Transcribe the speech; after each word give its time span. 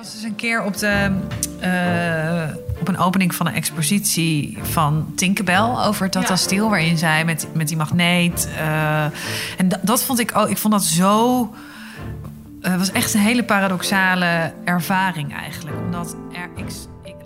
Was 0.00 0.12
dus 0.12 0.22
een 0.22 0.36
keer 0.36 0.62
op, 0.62 0.76
de, 0.76 1.10
uh, 1.62 2.80
op 2.80 2.88
een 2.88 2.98
opening 2.98 3.34
van 3.34 3.46
een 3.46 3.54
expositie 3.54 4.58
van 4.62 5.12
Tinkerbell 5.14 5.74
over 5.86 6.10
Tata 6.10 6.28
ja. 6.28 6.36
Steel, 6.36 6.68
waarin 6.68 6.98
zij 6.98 7.24
met, 7.24 7.46
met 7.52 7.68
die 7.68 7.76
magneet. 7.76 8.48
Uh, 8.56 9.04
en 9.56 9.68
dat, 9.82 10.02
vond 10.02 10.18
ik 10.18 10.36
ook, 10.36 10.48
ik 10.48 10.58
vond 10.58 10.72
dat 10.72 10.84
zo. 10.84 11.40
Het 12.60 12.72
uh, 12.72 12.78
was 12.78 12.92
echt 12.92 13.14
een 13.14 13.20
hele 13.20 13.44
paradoxale 13.44 14.52
ervaring 14.64 15.34
eigenlijk. 15.34 15.76
Omdat 15.84 16.16
er, 16.32 16.50
ik, 16.56 16.66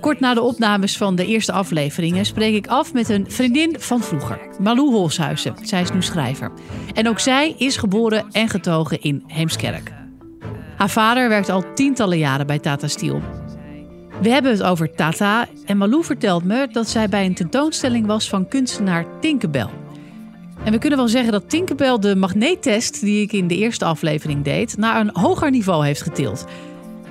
Kort 0.00 0.20
na 0.20 0.34
de 0.34 0.42
opnames 0.42 0.96
van 0.96 1.16
de 1.16 1.26
eerste 1.26 1.52
afleveringen 1.52 2.24
spreek 2.24 2.54
ik 2.54 2.66
af 2.66 2.92
met 2.92 3.08
een 3.08 3.24
vriendin 3.28 3.76
van 3.78 4.00
vroeger, 4.00 4.38
Malou 4.58 4.90
Holshuizen. 4.90 5.54
Zij 5.62 5.80
is 5.80 5.90
nu 5.90 6.02
schrijver. 6.02 6.52
En 6.94 7.08
ook 7.08 7.18
zij 7.18 7.54
is 7.58 7.76
geboren 7.76 8.24
en 8.32 8.48
getogen 8.48 9.00
in 9.00 9.24
Heemskerk. 9.26 9.93
Haar 10.84 10.92
vader 10.92 11.28
werkt 11.28 11.48
al 11.48 11.64
tientallen 11.74 12.18
jaren 12.18 12.46
bij 12.46 12.58
Tata 12.58 12.88
Steel. 12.88 13.22
We 14.22 14.28
hebben 14.28 14.50
het 14.50 14.62
over 14.62 14.94
Tata 14.94 15.48
en 15.66 15.76
Malou 15.76 16.04
vertelt 16.04 16.44
me 16.44 16.68
dat 16.72 16.88
zij 16.88 17.08
bij 17.08 17.26
een 17.26 17.34
tentoonstelling 17.34 18.06
was 18.06 18.28
van 18.28 18.48
kunstenaar 18.48 19.06
Tinkerbell. 19.20 19.68
En 20.64 20.72
we 20.72 20.78
kunnen 20.78 20.98
wel 20.98 21.08
zeggen 21.08 21.32
dat 21.32 21.50
Tinkerbell 21.50 21.98
de 21.98 22.16
magneettest 22.16 23.00
die 23.00 23.22
ik 23.22 23.32
in 23.32 23.48
de 23.48 23.56
eerste 23.56 23.84
aflevering 23.84 24.44
deed 24.44 24.76
naar 24.76 25.00
een 25.00 25.10
hoger 25.12 25.50
niveau 25.50 25.84
heeft 25.86 26.02
getild. 26.02 26.44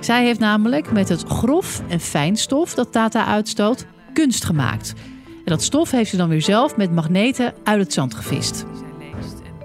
Zij 0.00 0.24
heeft 0.24 0.40
namelijk 0.40 0.92
met 0.92 1.08
het 1.08 1.22
grof 1.22 1.82
en 1.88 2.00
fijnstof 2.00 2.74
dat 2.74 2.92
Tata 2.92 3.26
uitstoot 3.26 3.86
kunst 4.12 4.44
gemaakt. 4.44 4.92
En 5.26 5.50
dat 5.50 5.62
stof 5.62 5.90
heeft 5.90 6.10
ze 6.10 6.16
dan 6.16 6.28
weer 6.28 6.42
zelf 6.42 6.76
met 6.76 6.92
magneten 6.92 7.54
uit 7.64 7.80
het 7.80 7.92
zand 7.92 8.14
gevist. 8.14 8.64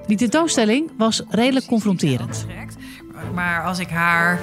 Die 0.07 0.17
tentoonstelling 0.17 0.91
was 0.97 1.23
redelijk 1.29 1.65
confronterend. 1.65 2.45
Maar 3.33 3.63
als 3.63 3.79
ik 3.79 3.89
haar 3.89 4.39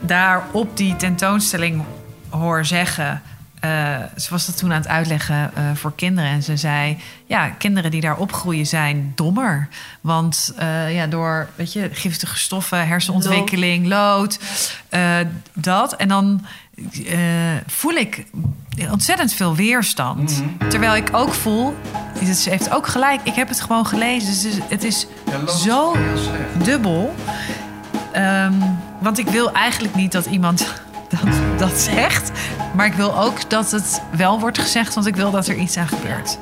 daar 0.00 0.42
op 0.50 0.76
die 0.76 0.96
tentoonstelling 0.96 1.84
hoor 2.28 2.64
zeggen. 2.64 3.22
Uh, 3.64 3.96
ze 4.16 4.30
was 4.30 4.46
dat 4.46 4.56
toen 4.56 4.72
aan 4.72 4.80
het 4.80 4.88
uitleggen 4.88 5.50
uh, 5.58 5.70
voor 5.74 5.92
kinderen. 5.94 6.30
En 6.30 6.42
ze 6.42 6.56
zei: 6.56 6.98
Ja, 7.26 7.48
kinderen 7.48 7.90
die 7.90 8.00
daar 8.00 8.16
opgroeien 8.16 8.66
zijn 8.66 9.12
dommer. 9.14 9.68
Want 10.00 10.54
uh, 10.58 10.94
ja, 10.94 11.06
door 11.06 11.48
weet 11.54 11.72
je, 11.72 11.88
giftige 11.92 12.38
stoffen, 12.38 12.86
hersenontwikkeling, 12.86 13.86
lood, 13.86 14.38
dat. 15.52 15.96
En 15.96 16.08
dan 16.08 16.46
voel 17.66 17.92
ik 17.92 18.24
ontzettend 18.90 19.32
veel 19.32 19.54
weerstand. 19.54 20.30
Mm 20.30 20.56
-hmm. 20.58 20.68
Terwijl 20.68 20.96
ik 20.96 21.08
ook 21.12 21.34
voel, 21.34 21.74
ze 22.34 22.50
heeft 22.50 22.70
ook 22.70 22.86
gelijk, 22.86 23.20
ik 23.24 23.34
heb 23.34 23.48
het 23.48 23.60
gewoon 23.60 23.86
gelezen. 23.86 24.50
Dus 24.50 24.58
het 24.68 24.84
is 24.84 25.06
ja, 25.26 25.46
zo 25.46 25.96
dubbel. 26.64 27.14
Um, 28.16 28.78
want 28.98 29.18
ik 29.18 29.28
wil 29.28 29.52
eigenlijk 29.52 29.94
niet 29.94 30.12
dat 30.12 30.26
iemand 30.26 30.82
dat, 31.08 31.58
dat 31.58 31.80
zegt. 31.80 32.30
Maar 32.74 32.86
ik 32.86 32.92
wil 32.92 33.18
ook 33.18 33.50
dat 33.50 33.70
het 33.70 34.02
wel 34.16 34.40
wordt 34.40 34.58
gezegd, 34.58 34.94
want 34.94 35.06
ik 35.06 35.16
wil 35.16 35.30
dat 35.30 35.46
er 35.46 35.56
iets 35.56 35.76
aan 35.76 35.88
gebeurt. 35.88 36.38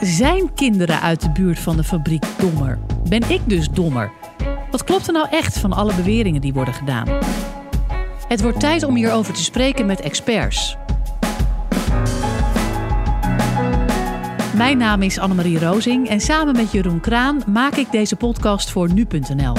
Zijn 0.00 0.54
kinderen 0.54 1.00
uit 1.00 1.20
de 1.20 1.30
buurt 1.30 1.58
van 1.58 1.76
de 1.76 1.84
fabriek 1.84 2.24
dommer? 2.38 2.78
Ben 3.08 3.30
ik 3.30 3.40
dus 3.44 3.70
dommer? 3.70 4.10
Wat 4.70 4.84
klopt 4.84 5.06
er 5.06 5.12
nou 5.12 5.26
echt 5.30 5.58
van 5.58 5.72
alle 5.72 5.94
beweringen 5.94 6.40
die 6.40 6.52
worden 6.52 6.74
gedaan? 6.74 7.08
Het 8.28 8.42
wordt 8.42 8.60
tijd 8.60 8.82
om 8.82 8.94
hierover 8.94 9.34
te 9.34 9.42
spreken 9.42 9.86
met 9.86 10.00
experts. 10.00 10.76
Mijn 14.56 14.78
naam 14.78 15.02
is 15.02 15.18
Annemarie 15.18 15.58
Rozing 15.58 16.08
en 16.08 16.20
samen 16.20 16.56
met 16.56 16.72
Jeroen 16.72 17.00
Kraan 17.00 17.42
maak 17.46 17.74
ik 17.74 17.90
deze 17.90 18.16
podcast 18.16 18.70
voor 18.70 18.92
nu.nl. 18.92 19.54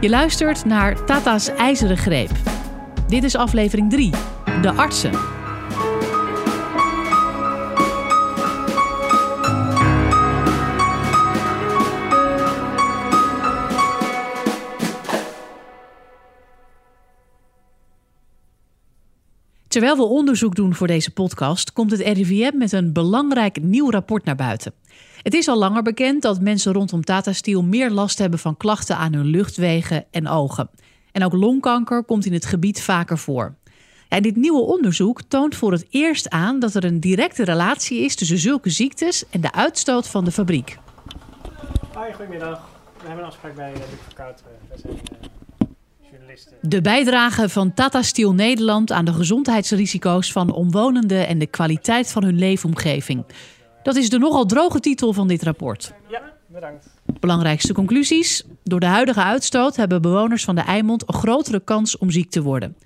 Je 0.00 0.08
luistert 0.08 0.64
naar 0.64 1.04
Tata's 1.04 1.48
IJzeren 1.48 1.96
Greep. 1.96 2.30
Dit 3.06 3.24
is 3.24 3.36
aflevering 3.36 3.90
3, 3.90 4.10
De 4.62 4.72
Artsen. 4.72 5.37
Terwijl 19.68 19.96
we 19.96 20.02
onderzoek 20.02 20.54
doen 20.54 20.74
voor 20.74 20.86
deze 20.86 21.10
podcast, 21.10 21.72
komt 21.72 21.90
het 21.90 22.00
RIVM 22.00 22.56
met 22.56 22.72
een 22.72 22.92
belangrijk 22.92 23.62
nieuw 23.62 23.90
rapport 23.90 24.24
naar 24.24 24.36
buiten. 24.36 24.72
Het 25.22 25.34
is 25.34 25.48
al 25.48 25.58
langer 25.58 25.82
bekend 25.82 26.22
dat 26.22 26.40
mensen 26.40 26.72
rondom 26.72 27.04
Tata 27.04 27.32
Steel 27.32 27.62
meer 27.62 27.90
last 27.90 28.18
hebben 28.18 28.38
van 28.38 28.56
klachten 28.56 28.96
aan 28.96 29.12
hun 29.12 29.26
luchtwegen 29.26 30.04
en 30.10 30.28
ogen. 30.28 30.70
En 31.12 31.24
ook 31.24 31.32
longkanker 31.32 32.04
komt 32.04 32.26
in 32.26 32.32
het 32.32 32.46
gebied 32.46 32.82
vaker 32.82 33.18
voor. 33.18 33.54
Ja, 34.08 34.20
dit 34.20 34.36
nieuwe 34.36 34.60
onderzoek 34.60 35.22
toont 35.22 35.54
voor 35.54 35.72
het 35.72 35.86
eerst 35.90 36.28
aan 36.28 36.58
dat 36.58 36.74
er 36.74 36.84
een 36.84 37.00
directe 37.00 37.44
relatie 37.44 38.00
is 38.00 38.14
tussen 38.14 38.38
zulke 38.38 38.70
ziektes 38.70 39.24
en 39.30 39.40
de 39.40 39.52
uitstoot 39.52 40.08
van 40.08 40.24
de 40.24 40.30
fabriek. 40.30 40.78
Hoi, 41.92 42.12
goedemiddag. 42.12 42.68
We 43.00 43.06
hebben 43.06 43.24
een 43.24 43.30
afspraak 43.30 43.54
bij 43.54 43.72
Luc 43.72 44.00
Verkout. 44.06 44.42
We 44.70 44.78
zijn 44.80 44.94
uh, 44.94 45.28
de 46.60 46.80
bijdrage 46.80 47.48
van 47.48 47.74
Tata 47.74 48.02
Steel 48.02 48.34
Nederland 48.34 48.92
aan 48.92 49.04
de 49.04 49.12
gezondheidsrisico's 49.12 50.32
van 50.32 50.52
omwonenden 50.52 51.26
en 51.26 51.38
de 51.38 51.46
kwaliteit 51.46 52.12
van 52.12 52.24
hun 52.24 52.38
leefomgeving. 52.38 53.24
Dat 53.82 53.96
is 53.96 54.10
de 54.10 54.18
nogal 54.18 54.46
droge 54.46 54.80
titel 54.80 55.12
van 55.12 55.28
dit 55.28 55.42
rapport. 55.42 55.92
Ja, 56.10 56.32
bedankt. 56.46 56.86
Belangrijkste 57.20 57.72
conclusies. 57.72 58.44
Door 58.64 58.80
de 58.80 58.86
huidige 58.86 59.22
uitstoot 59.22 59.76
hebben 59.76 60.02
bewoners 60.02 60.44
van 60.44 60.54
de 60.54 60.60
Eimond 60.60 61.08
een 61.08 61.14
grotere 61.14 61.60
kans 61.60 61.98
om 61.98 62.10
ziek 62.10 62.30
te 62.30 62.42
worden. 62.42 62.76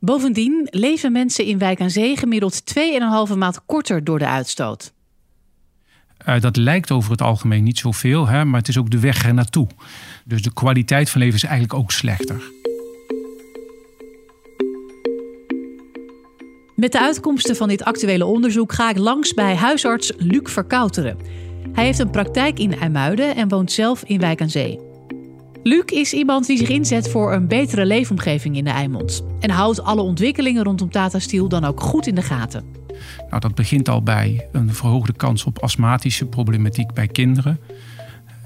Bovendien 0.00 0.68
leven 0.70 1.12
mensen 1.12 1.44
in 1.44 1.58
Wijk 1.58 1.80
aan 1.80 1.90
Zee 1.90 2.16
gemiddeld 2.16 2.62
2,5 3.30 3.36
maand 3.36 3.64
korter 3.66 4.04
door 4.04 4.18
de 4.18 4.26
uitstoot. 4.26 4.92
Uh, 6.28 6.40
dat 6.40 6.56
lijkt 6.56 6.90
over 6.90 7.10
het 7.10 7.22
algemeen 7.22 7.62
niet 7.62 7.78
zoveel, 7.78 8.26
hè, 8.26 8.44
maar 8.44 8.58
het 8.58 8.68
is 8.68 8.78
ook 8.78 8.90
de 8.90 9.00
weg 9.00 9.24
er 9.24 9.34
naartoe. 9.34 9.66
Dus 10.24 10.42
de 10.42 10.52
kwaliteit 10.52 11.10
van 11.10 11.20
leven 11.20 11.36
is 11.36 11.44
eigenlijk 11.44 11.74
ook 11.74 11.90
slechter. 11.90 12.42
Met 16.76 16.92
de 16.92 17.00
uitkomsten 17.00 17.56
van 17.56 17.68
dit 17.68 17.84
actuele 17.84 18.24
onderzoek 18.24 18.72
ga 18.72 18.90
ik 18.90 18.98
langs 18.98 19.34
bij 19.34 19.54
huisarts 19.54 20.12
Luc 20.16 20.40
Verkouteren. 20.42 21.16
Hij 21.72 21.84
heeft 21.84 21.98
een 21.98 22.10
praktijk 22.10 22.58
in 22.58 22.78
IJmuiden 22.78 23.36
en 23.36 23.48
woont 23.48 23.72
zelf 23.72 24.02
in 24.04 24.20
Wijk 24.20 24.40
aan 24.40 24.50
Zee. 24.50 24.78
Luc 25.62 25.84
is 25.84 26.12
iemand 26.12 26.46
die 26.46 26.58
zich 26.58 26.68
inzet 26.68 27.08
voor 27.08 27.32
een 27.32 27.48
betere 27.48 27.86
leefomgeving 27.86 28.56
in 28.56 28.64
de 28.64 28.70
Eimond. 28.70 29.24
En 29.40 29.50
houdt 29.50 29.82
alle 29.82 30.00
ontwikkelingen 30.00 30.64
rondom 30.64 30.90
Tata 30.90 31.18
Steel 31.18 31.48
dan 31.48 31.64
ook 31.64 31.80
goed 31.80 32.06
in 32.06 32.14
de 32.14 32.22
gaten. 32.22 32.64
Nou, 33.28 33.40
dat 33.40 33.54
begint 33.54 33.88
al 33.88 34.02
bij 34.02 34.48
een 34.52 34.74
verhoogde 34.74 35.12
kans 35.12 35.44
op 35.44 35.58
astmatische 35.58 36.26
problematiek 36.26 36.92
bij 36.92 37.06
kinderen. 37.06 37.60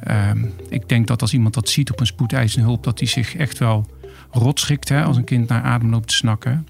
Uh, 0.09 0.31
ik 0.69 0.89
denk 0.89 1.07
dat 1.07 1.21
als 1.21 1.33
iemand 1.33 1.55
dat 1.55 1.69
ziet 1.69 1.91
op 1.91 2.01
een 2.01 2.07
spoedeisende 2.07 2.67
hulp, 2.67 2.85
dat 2.85 2.99
hij 2.99 3.09
zich 3.09 3.37
echt 3.37 3.59
wel 3.59 3.87
rot 4.31 4.61
schikt 4.61 4.89
hè, 4.89 5.05
als 5.05 5.17
een 5.17 5.25
kind 5.25 5.49
naar 5.49 5.63
adem 5.63 5.91
loopt 5.91 6.09
te 6.09 6.15
snakken. 6.15 6.67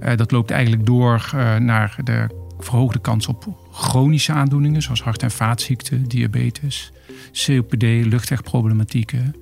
Uh, 0.00 0.16
dat 0.16 0.30
loopt 0.30 0.50
eigenlijk 0.50 0.86
door 0.86 1.30
uh, 1.34 1.56
naar 1.56 1.96
de 2.04 2.26
verhoogde 2.58 2.98
kans 2.98 3.26
op 3.26 3.68
chronische 3.72 4.32
aandoeningen, 4.32 4.82
zoals 4.82 5.02
hart- 5.02 5.22
en 5.22 5.30
vaatziekten, 5.30 6.08
diabetes, 6.08 6.92
COPD, 7.32 7.82
luchtwegproblematieken, 7.82 9.34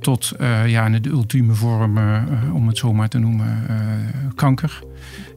tot 0.00 0.32
uh, 0.40 0.68
ja, 0.68 0.88
de 0.88 1.08
ultieme 1.08 1.54
vorm, 1.54 1.98
om 2.52 2.66
het 2.66 2.78
zo 2.78 2.92
maar 2.92 3.08
te 3.08 3.18
noemen, 3.18 3.66
kanker. 4.34 4.82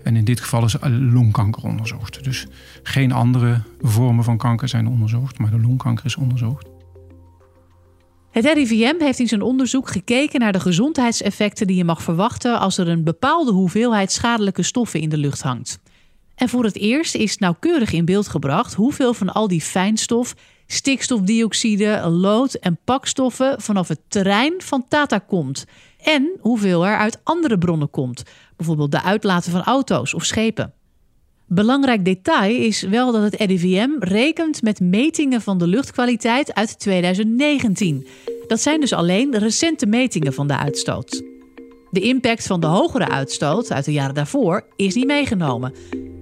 En 0.04 0.16
in 0.16 0.24
dit 0.24 0.40
geval 0.40 0.64
is 0.64 0.76
longkanker 0.90 1.64
onderzocht. 1.64 2.24
Dus 2.24 2.48
geen 2.84 3.12
andere 3.12 3.62
vormen 3.82 4.24
van 4.24 4.38
kanker 4.38 4.70
zijn 4.70 4.88
onderzocht, 4.88 5.40
maar 5.40 5.52
de 5.52 5.60
longkanker 5.60 6.06
is 6.06 6.16
onderzocht. 6.16 6.73
Het 8.34 8.46
RIVM 8.46 8.96
heeft 9.00 9.20
in 9.20 9.28
zijn 9.28 9.42
onderzoek 9.42 9.90
gekeken 9.90 10.40
naar 10.40 10.52
de 10.52 10.60
gezondheidseffecten 10.60 11.68
die 11.68 11.76
je 11.76 11.84
mag 11.84 12.02
verwachten 12.02 12.60
als 12.60 12.78
er 12.78 12.88
een 12.88 13.04
bepaalde 13.04 13.52
hoeveelheid 13.52 14.12
schadelijke 14.12 14.64
stoffen 14.64 15.00
in 15.00 15.10
de 15.10 15.18
lucht 15.18 15.42
hangt. 15.42 15.80
En 16.36 16.50
voor 16.50 16.64
het 16.64 16.78
eerst 16.78 17.16
is 17.16 17.38
nauwkeurig 17.38 17.92
in 17.92 18.06
beeld 18.06 18.28
gebracht 18.28 18.74
hoeveel 18.74 19.14
van 19.14 19.34
al 19.34 19.48
die 19.48 19.62
fijnstof, 19.62 20.36
stikstofdioxide, 20.68 22.10
lood 22.10 22.54
en 22.54 22.80
pakstoffen 22.84 23.62
vanaf 23.62 23.88
het 23.88 24.00
terrein 24.08 24.54
van 24.58 24.86
Tata 24.88 25.20
komt. 25.20 25.66
En 26.04 26.32
hoeveel 26.40 26.86
er 26.86 26.98
uit 26.98 27.20
andere 27.24 27.58
bronnen 27.58 27.90
komt, 27.90 28.24
bijvoorbeeld 28.56 28.92
de 28.92 29.04
uitlaten 29.04 29.52
van 29.52 29.64
auto's 29.64 30.14
of 30.14 30.26
schepen. 30.26 30.74
Belangrijk 31.48 32.06
detail 32.06 32.56
is 32.56 32.82
wel 32.82 33.12
dat 33.12 33.22
het 33.22 33.36
RIVM 33.42 33.90
rekent 34.00 34.62
met 34.62 34.80
metingen 34.80 35.42
van 35.42 35.58
de 35.58 35.68
luchtkwaliteit 35.68 36.54
uit 36.54 36.80
2019. 36.80 38.08
Dat 38.48 38.62
zijn 38.62 38.80
dus 38.80 38.94
alleen 38.94 39.38
recente 39.38 39.86
metingen 39.86 40.34
van 40.34 40.48
de 40.48 40.58
uitstoot. 40.58 41.24
De 41.92 42.00
impact 42.00 42.48
van 42.48 42.60
de 42.60 42.68
hogere 42.68 43.10
uitstoot 43.10 43.72
uit 43.72 43.86
de 43.86 43.92
jaren 43.92 44.16
daarvoor 44.16 44.66
is 44.76 44.96
niet 44.96 45.06
meegenomen. 45.06 45.74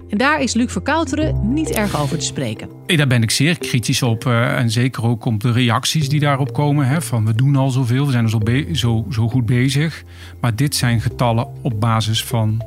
En 0.08 0.18
daar 0.18 0.40
is 0.40 0.54
Luc 0.54 0.72
Verkouteren 0.72 1.52
niet 1.52 1.70
erg 1.70 2.00
over 2.00 2.18
te 2.18 2.24
spreken. 2.24 2.68
Daar 2.86 3.06
ben 3.06 3.22
ik 3.22 3.30
zeer 3.30 3.58
kritisch 3.58 4.02
op. 4.02 4.24
Uh, 4.24 4.58
en 4.58 4.70
zeker 4.70 5.04
ook 5.04 5.24
op 5.24 5.40
de 5.40 5.52
reacties 5.52 6.08
die 6.08 6.20
daarop 6.20 6.52
komen. 6.52 7.02
Van 7.02 7.26
we 7.26 7.34
doen 7.34 7.56
al 7.56 7.70
zoveel, 7.70 8.06
we 8.06 8.12
zijn 8.12 8.28
zo, 8.28 8.40
zo, 8.72 9.06
zo 9.10 9.28
goed 9.28 9.46
bezig. 9.46 10.04
Maar 10.40 10.56
dit 10.56 10.74
zijn 10.74 11.00
getallen 11.00 11.48
op 11.62 11.80
basis 11.80 12.24
van 12.24 12.64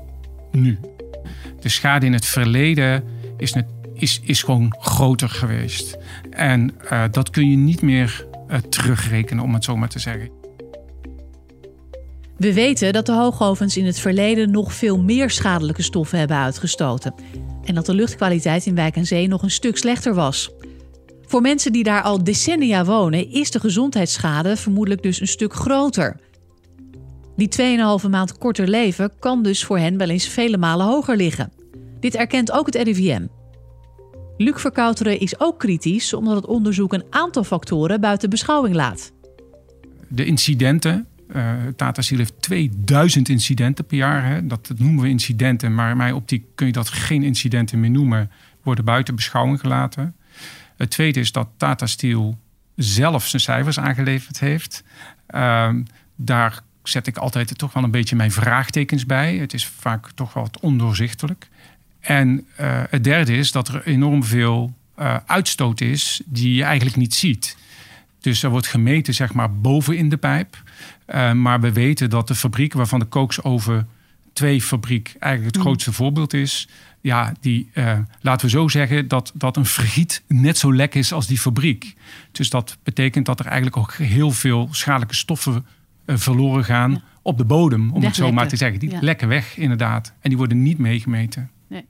nu. 0.52 0.80
De 1.66 1.72
schade 1.72 2.06
in 2.06 2.14
het 2.14 2.26
verleden 2.26 3.04
is, 3.38 3.56
is, 3.94 4.22
is 4.24 4.44
gewoon 4.44 4.76
groter 4.80 5.30
geweest. 5.30 5.98
En 6.30 6.76
uh, 6.92 7.04
dat 7.12 7.30
kun 7.30 7.50
je 7.50 7.58
niet 7.58 7.82
meer 7.82 8.26
uh, 8.50 8.58
terugrekenen, 8.58 9.44
om 9.44 9.54
het 9.54 9.64
zo 9.64 9.78
maar 9.78 9.90
te 9.90 10.00
zeggen. 10.00 10.30
We 12.38 12.54
weten 12.54 12.94
dat 12.94 13.06
de 13.06 13.12
hoogovens 13.12 13.78
in 13.78 13.86
het 13.86 14.00
verleden 14.00 14.52
nog 14.52 14.74
veel 14.74 15.02
meer 15.02 15.30
schadelijke 15.30 15.82
stoffen 15.82 16.20
hebben 16.20 16.38
uitgestoten. 16.38 17.14
En 17.64 17.76
dat 17.76 17.86
de 17.86 17.94
luchtkwaliteit 17.94 18.66
in 18.66 18.76
Wijk 18.76 18.96
en 18.96 19.06
Zee 19.06 19.28
nog 19.28 19.44
een 19.44 19.52
stuk 19.52 19.78
slechter 19.78 20.14
was. 20.14 20.52
Voor 21.26 21.42
mensen 21.42 21.72
die 21.72 21.84
daar 21.84 22.02
al 22.02 22.24
decennia 22.24 22.86
wonen, 22.86 23.32
is 23.32 23.52
de 23.52 23.60
gezondheidsschade 23.60 24.58
vermoedelijk 24.58 25.04
dus 25.04 25.22
een 25.22 25.28
stuk 25.28 25.54
groter. 25.54 26.20
Die 27.36 27.50
2,5 28.04 28.10
maand 28.10 28.38
korter 28.38 28.68
leven 28.68 29.12
kan 29.20 29.44
dus 29.44 29.64
voor 29.64 29.78
hen 29.78 29.98
wel 29.98 30.10
eens 30.10 30.28
vele 30.28 30.58
malen 30.58 30.86
hoger 30.86 31.16
liggen. 31.16 31.52
Dit 32.00 32.16
erkent 32.16 32.52
ook 32.52 32.66
het 32.66 32.76
RIVM. 32.76 33.26
Luc 34.38 34.62
Verkouteren 34.62 35.20
is 35.20 35.40
ook 35.40 35.60
kritisch 35.60 36.14
omdat 36.14 36.36
het 36.36 36.46
onderzoek 36.46 36.94
een 36.94 37.06
aantal 37.10 37.44
factoren 37.44 38.02
buiten 38.02 38.30
beschouwing 38.30 38.76
laat. 38.76 39.12
De 40.08 40.26
incidenten 40.26 41.08
uh, 41.36 41.54
Tata 41.76 42.02
Steel 42.02 42.18
heeft 42.18 42.42
2000 42.42 43.30
incidenten 43.30 43.86
per 43.86 43.98
jaar. 43.98 44.26
Hè. 44.26 44.48
Dat, 44.48 44.68
dat, 44.68 44.80
noemen 44.80 45.04
we 45.04 45.10
incidenten, 45.10 45.76
maar 45.76 45.92
in 45.92 45.98
mijn 45.98 46.14
optiek 46.14 46.46
kun 46.56 46.68
je 46.68 46.74
dat 46.74 46.90
geen 46.90 47.24
incidenten 47.24 47.80
meer 47.80 47.90
noemen. 47.90 48.32
Worden 48.64 48.86
buiten 48.86 49.16
beschouwing 49.16 49.60
gelaten. 49.60 50.16
Het 50.78 50.90
tweede 50.90 51.20
is 51.20 51.32
dat 51.32 51.48
Tata 51.58 51.86
Steel 51.86 52.38
zelf 52.76 53.28
zijn 53.28 53.42
cijfers 53.42 53.80
aangeleverd 53.80 54.40
heeft. 54.40 54.84
Uh, 55.36 55.70
daar 56.16 56.62
zet 56.88 57.08
ik 57.08 57.18
altijd 57.18 57.58
toch 57.58 57.74
wel 57.74 57.84
een 57.84 57.92
beetje 57.92 58.16
mijn 58.16 58.32
vraagtekens 58.32 59.06
bij. 59.06 59.36
Het 59.36 59.54
is 59.54 59.66
vaak 59.66 60.12
toch 60.16 60.34
wel 60.34 60.44
wat 60.44 60.60
ondoorzichtelijk. 60.60 61.48
En 62.00 62.48
uh, 62.60 62.84
het 62.90 63.04
derde 63.04 63.38
is 63.38 63.52
dat 63.52 63.68
er 63.68 63.88
enorm 63.88 64.24
veel 64.24 64.74
uh, 65.00 65.18
uitstoot 65.26 65.82
is 65.82 66.22
die 66.26 66.54
je 66.54 66.64
eigenlijk 66.64 66.98
niet 66.98 67.14
ziet. 67.14 67.58
Dus 68.20 68.44
er 68.44 68.50
wordt 68.50 68.68
gemeten 68.68 69.14
zeg 69.14 69.34
maar 69.34 69.56
boven 69.56 69.98
in 69.98 70.10
de 70.10 70.18
pijp. 70.18 70.64
Uh, 71.08 71.32
maar 71.32 71.62
we 71.62 71.72
weten 71.72 72.10
dat 72.10 72.28
de 72.28 72.36
fabriek 72.36 72.74
waarvan 72.74 73.00
de 73.00 73.06
kooksoven 73.06 73.88
2 74.34 74.62
fabriek 74.62 75.16
eigenlijk 75.20 75.56
het 75.56 75.56
mm. 75.56 75.70
grootste 75.70 75.94
voorbeeld 75.94 76.34
is. 76.34 76.68
Ja, 77.02 77.34
die, 77.40 77.70
laten 78.22 78.46
we 78.46 78.52
zo 78.52 78.68
zeggen 78.68 79.08
dat, 79.08 79.32
dat 79.36 79.58
een 79.58 79.66
vergiet 79.66 80.24
net 80.28 80.58
zo 80.58 80.74
lek 80.74 80.96
is 80.96 81.14
als 81.14 81.28
die 81.28 81.40
fabriek. 81.40 81.96
Dus 82.32 82.50
dat 82.50 82.78
betekent 82.84 83.26
dat 83.26 83.40
er 83.40 83.46
eigenlijk 83.46 83.78
ook 83.78 83.94
heel 83.94 84.32
veel 84.32 84.68
schadelijke 84.72 85.16
stoffen 85.16 85.66
verloren 86.06 86.64
gaan 86.64 86.92
ja. 86.92 87.02
op 87.22 87.38
de 87.38 87.46
bodem, 87.46 87.92
om 87.92 88.04
het 88.04 88.16
zo 88.16 88.32
maar 88.32 88.48
te 88.48 88.56
zeggen. 88.56 88.80
Die 88.80 88.92
ja. 88.92 88.98
lekken 89.02 89.28
weg, 89.28 89.58
inderdaad. 89.58 90.14
En 90.20 90.30
die 90.30 90.38
worden 90.38 90.64
niet 90.64 90.78
meegemeten. 90.78 91.50
Nee. 91.68 91.86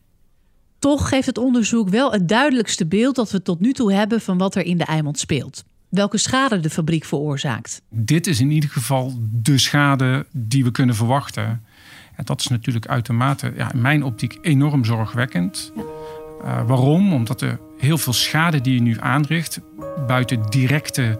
Toch 0.79 1.09
geeft 1.09 1.25
het 1.25 1.37
onderzoek 1.37 1.89
wel 1.89 2.11
het 2.11 2.27
duidelijkste 2.27 2.85
beeld 2.85 3.15
dat 3.15 3.31
we 3.31 3.41
tot 3.41 3.59
nu 3.59 3.73
toe 3.73 3.93
hebben 3.93 4.21
van 4.21 4.37
wat 4.37 4.55
er 4.55 4.65
in 4.65 4.77
de 4.77 4.85
Eimond 4.85 5.19
speelt 5.19 5.63
welke 5.95 6.17
schade 6.17 6.59
de 6.59 6.69
fabriek 6.69 7.05
veroorzaakt. 7.05 7.81
Dit 7.89 8.27
is 8.27 8.39
in 8.39 8.51
ieder 8.51 8.69
geval 8.69 9.13
de 9.31 9.57
schade 9.57 10.25
die 10.31 10.63
we 10.63 10.71
kunnen 10.71 10.95
verwachten. 10.95 11.63
En 12.15 12.25
dat 12.25 12.39
is 12.39 12.47
natuurlijk 12.47 12.87
uitermate, 12.87 13.53
ja, 13.55 13.73
in 13.73 13.81
mijn 13.81 14.03
optiek, 14.03 14.37
enorm 14.41 14.85
zorgwekkend. 14.85 15.71
Ja. 15.75 15.81
Uh, 16.43 16.67
waarom? 16.67 17.13
Omdat 17.13 17.41
er 17.41 17.59
heel 17.77 17.97
veel 17.97 18.13
schade 18.13 18.61
die 18.61 18.73
je 18.73 18.81
nu 18.81 18.99
aanricht, 18.99 19.59
buiten 20.07 20.41
directe 20.49 21.19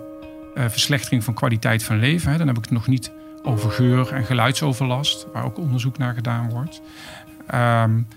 verslechtering 0.56 1.24
van 1.24 1.34
kwaliteit 1.34 1.84
van 1.84 2.00
leven, 2.00 2.31
hè, 2.31 2.38
dan 2.38 2.48
heb 2.48 2.57
ik 2.57 2.63
het 2.63 2.72
nog 2.72 2.88
niet 2.88 3.12
over 3.44 3.72
geur- 3.72 4.13
en 4.13 4.25
geluidsoverlast, 4.25 5.28
waar 5.34 5.46
ook 5.46 5.57
onderzoek 5.57 5.98
naar 5.98 6.13
gedaan 6.13 6.50
wordt. 6.50 6.81
Um, 7.48 8.07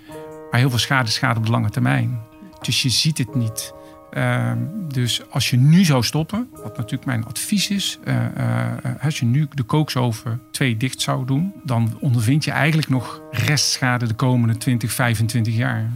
maar 0.51 0.61
heel 0.61 0.71
veel 0.71 0.79
schade 0.79 1.09
is 1.09 1.15
schade 1.15 1.39
op 1.39 1.45
de 1.45 1.51
lange 1.51 1.71
termijn. 1.71 2.21
Dus 2.61 2.83
je 2.83 2.89
ziet 2.89 3.19
het 3.19 3.35
niet. 3.35 3.75
Uh, 4.13 4.53
dus 4.93 5.31
als 5.31 5.51
je 5.51 5.57
nu 5.57 5.85
zou 5.85 6.03
stoppen, 6.03 6.49
wat 6.53 6.77
natuurlijk 6.77 7.05
mijn 7.05 7.25
advies 7.25 7.71
is, 7.71 7.99
uh, 8.05 8.15
uh, 8.15 8.73
als 9.03 9.19
je 9.19 9.25
nu 9.25 9.49
de 9.55 9.63
kooksoven 9.63 10.41
twee 10.51 10.77
dicht 10.77 11.01
zou 11.01 11.27
doen, 11.27 11.53
dan 11.65 11.97
ondervind 12.01 12.45
je 12.45 12.51
eigenlijk 12.51 12.89
nog 12.89 13.23
restschade 13.31 14.07
de 14.07 14.15
komende 14.15 14.57
20, 14.57 14.93
25 14.93 15.55
jaar. 15.55 15.91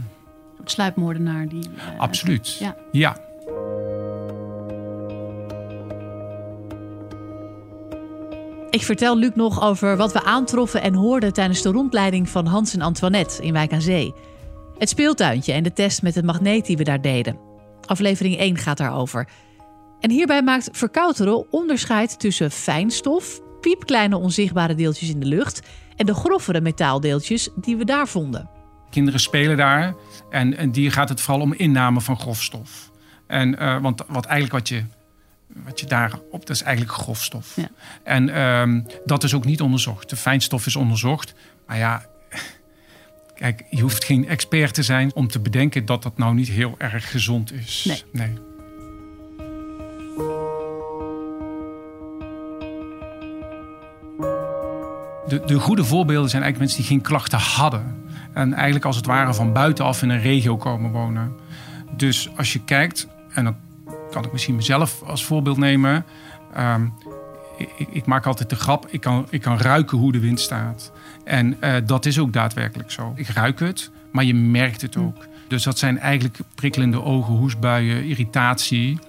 Sluipmoordenaar 0.63 1.47
die. 1.47 1.69
Absoluut. 1.97 2.57
Ja. 2.59 2.75
ja. 2.91 3.17
Ik 8.73 8.83
vertel 8.83 9.17
Luc 9.17 9.31
nog 9.35 9.61
over 9.61 9.97
wat 9.97 10.13
we 10.13 10.23
aantroffen 10.23 10.81
en 10.81 10.93
hoorden 10.93 11.33
tijdens 11.33 11.61
de 11.61 11.71
rondleiding 11.71 12.29
van 12.29 12.45
Hans 12.45 12.73
en 12.73 12.81
Antoinette 12.81 13.43
in 13.43 13.53
Wijk 13.53 13.73
aan 13.73 13.81
Zee. 13.81 14.13
Het 14.77 14.89
speeltuintje 14.89 15.53
en 15.53 15.63
de 15.63 15.73
test 15.73 16.01
met 16.01 16.15
het 16.15 16.25
magneet 16.25 16.65
die 16.65 16.77
we 16.77 16.83
daar 16.83 17.01
deden. 17.01 17.39
Aflevering 17.85 18.37
1 18.37 18.57
gaat 18.57 18.77
daarover. 18.77 19.27
En 19.99 20.09
hierbij 20.09 20.41
maakt 20.41 20.69
Verkouteren 20.71 21.51
onderscheid 21.51 22.19
tussen 22.19 22.51
fijnstof, 22.51 23.41
piepkleine 23.61 24.17
onzichtbare 24.17 24.75
deeltjes 24.75 25.09
in 25.09 25.19
de 25.19 25.25
lucht 25.25 25.61
en 25.95 26.05
de 26.05 26.13
grovere 26.13 26.61
metaaldeeltjes 26.61 27.49
die 27.55 27.77
we 27.77 27.85
daar 27.85 28.07
vonden. 28.07 28.49
Kinderen 28.89 29.19
spelen 29.19 29.57
daar 29.57 29.95
en, 30.29 30.57
en 30.57 30.71
die 30.71 30.91
gaat 30.91 31.09
het 31.09 31.21
vooral 31.21 31.43
om 31.43 31.53
inname 31.53 32.01
van 32.01 32.19
grofstof. 32.19 32.91
En, 33.27 33.63
uh, 33.63 33.81
want 33.81 34.03
wat 34.07 34.25
eigenlijk 34.25 34.53
wat 34.53 34.69
je, 34.69 34.83
wat 35.47 35.79
je 35.79 35.85
daar 35.85 36.19
op, 36.31 36.45
dat 36.45 36.55
is 36.55 36.61
eigenlijk 36.61 36.95
grofstof. 36.95 37.55
Ja. 37.55 37.69
En 38.03 38.27
uh, 38.29 38.85
dat 39.05 39.23
is 39.23 39.33
ook 39.33 39.45
niet 39.45 39.61
onderzocht. 39.61 40.09
De 40.09 40.15
fijnstof 40.15 40.65
is 40.65 40.75
onderzocht. 40.75 41.33
Maar 41.67 41.77
ja, 41.77 42.05
Kijk, 43.35 43.63
je 43.69 43.81
hoeft 43.81 44.03
geen 44.03 44.27
expert 44.27 44.73
te 44.73 44.83
zijn 44.83 45.13
om 45.13 45.27
te 45.27 45.39
bedenken 45.39 45.85
dat 45.85 46.03
dat 46.03 46.17
nou 46.17 46.33
niet 46.33 46.47
heel 46.47 46.75
erg 46.77 47.11
gezond 47.11 47.53
is. 47.53 47.85
Nee. 47.87 48.03
nee. 48.11 48.33
De, 55.27 55.41
de 55.45 55.59
goede 55.59 55.83
voorbeelden 55.83 56.29
zijn 56.29 56.43
eigenlijk 56.43 56.57
mensen 56.57 56.77
die 56.77 56.97
geen 56.97 57.01
klachten 57.01 57.39
hadden. 57.39 58.05
En 58.33 58.53
eigenlijk 58.53 58.85
als 58.85 58.95
het 58.95 59.05
ware 59.05 59.33
van 59.33 59.53
buitenaf 59.53 60.01
in 60.01 60.09
een 60.09 60.21
regio 60.21 60.57
komen 60.57 60.91
wonen. 60.91 61.31
Dus 61.95 62.29
als 62.37 62.53
je 62.53 62.63
kijkt, 62.63 63.07
en 63.29 63.43
dan 63.43 63.55
kan 64.13 64.25
ik 64.25 64.31
misschien 64.31 64.55
mezelf 64.55 65.01
als 65.05 65.25
voorbeeld 65.25 65.57
nemen. 65.57 66.05
Um, 66.57 66.93
ik, 67.57 67.87
ik, 67.91 68.05
maak 68.05 68.25
altijd 68.25 68.49
de 68.49 68.55
grap, 68.55 68.87
ik 68.89 69.01
kan, 69.01 69.27
ik 69.29 69.41
kan 69.41 69.57
ruiken 69.57 69.97
hoe 69.97 70.11
de 70.11 70.19
wind 70.19 70.39
staat. 70.39 70.91
En 71.23 71.57
uh, 71.61 71.75
dat 71.85 72.05
is 72.05 72.19
ook 72.19 72.33
daadwerkelijk 72.33 72.91
zo. 72.91 73.13
Ik 73.15 73.27
ruik 73.27 73.59
het, 73.59 73.91
maar 74.11 74.23
je 74.23 74.33
merkt 74.33 74.81
het 74.81 74.97
ook. 74.97 75.27
Dus 75.47 75.63
dat 75.63 75.77
zijn 75.77 75.99
eigenlijk 75.99 76.37
prikkelende 76.55 77.03
ogen, 77.03 77.33
hoesbuien, 77.33 78.05
irritatie. 78.05 78.99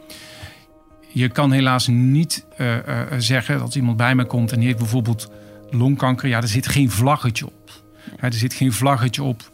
Je 1.09 1.29
kan 1.29 1.53
helaas 1.53 1.87
niet 1.87 2.45
uh, 2.59 2.75
uh, 2.77 2.83
zeggen 3.19 3.59
dat 3.59 3.75
iemand 3.75 3.97
bij 3.97 4.15
me 4.15 4.25
komt 4.25 4.53
en 4.53 4.59
die 4.59 4.67
heeft 4.67 4.79
bijvoorbeeld 4.79 5.31
longkanker. 5.71 6.29
Ja, 6.29 6.41
er 6.41 6.49
zit 6.49 6.67
geen 6.67 6.91
vlaggetje 6.91 7.47
op. 7.47 7.83
Er 8.19 8.33
zit 8.33 8.55
geen 8.55 8.73
vlaggetje 8.73 9.23
op, 9.23 9.51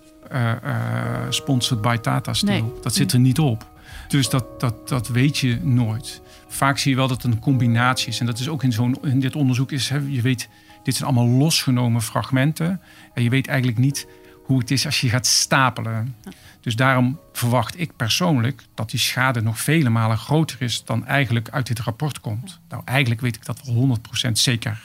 sponsored 1.29 1.83
by 1.83 1.97
Tata 1.97 2.35
Steel. 2.35 2.51
Nee. 2.51 2.73
Dat 2.83 2.95
zit 2.95 3.13
er 3.13 3.21
niet 3.21 3.39
op. 3.39 3.70
Dus 4.09 4.29
dat, 4.29 4.61
dat, 4.61 4.89
dat 4.89 5.09
weet 5.09 5.39
je 5.39 5.59
nooit. 5.63 6.23
Vaak 6.49 6.79
zie 6.79 6.91
je 6.91 6.97
wel 6.97 7.09
dat 7.09 7.23
het 7.23 7.33
een 7.33 7.39
combinatie 7.39 8.09
is. 8.09 8.21
En 8.21 8.27
dat 8.27 8.39
is 8.39 8.49
ook 8.49 8.63
in, 8.63 8.73
zo'n, 8.73 8.99
in 9.03 9.21
dit 9.21 9.37
onderzoek 9.37 9.73
is, 9.73 9.89
hè, 9.89 9.99
je 10.07 10.21
weet 10.21 10.49
dit 10.83 10.95
zijn 10.95 11.09
allemaal 11.09 11.39
losgenomen 11.39 12.03
fragmenten. 12.03 12.81
En 13.15 13.23
je 13.23 13.31
weet 13.31 13.49
eigenlijk 13.49 13.79
niet 13.79 14.07
hoe 14.45 14.59
het 14.59 14.71
is 14.71 14.87
als 14.87 15.01
je 15.01 15.09
gaat 15.09 15.27
stapelen. 15.27 16.17
Dus 16.61 16.77
daarom 16.77 17.19
verwacht 17.33 17.81
ik 17.81 17.97
persoonlijk 17.97 18.63
dat 18.75 18.91
die 18.91 19.01
schade 19.01 19.43
nog 19.43 19.61
vele 19.61 19.89
malen 19.89 20.19
groter 20.19 20.63
is 20.63 20.85
dan 20.85 21.07
eigenlijk 21.07 21.49
uit 21.51 21.67
dit 21.67 21.81
rapport 21.81 22.21
komt. 22.21 22.61
Nou, 22.69 22.83
eigenlijk 22.85 23.21
weet 23.21 23.37
ik 23.37 23.45
dat 23.45 23.61
wel 23.65 23.99
100% 24.29 24.33
zeker. 24.33 24.81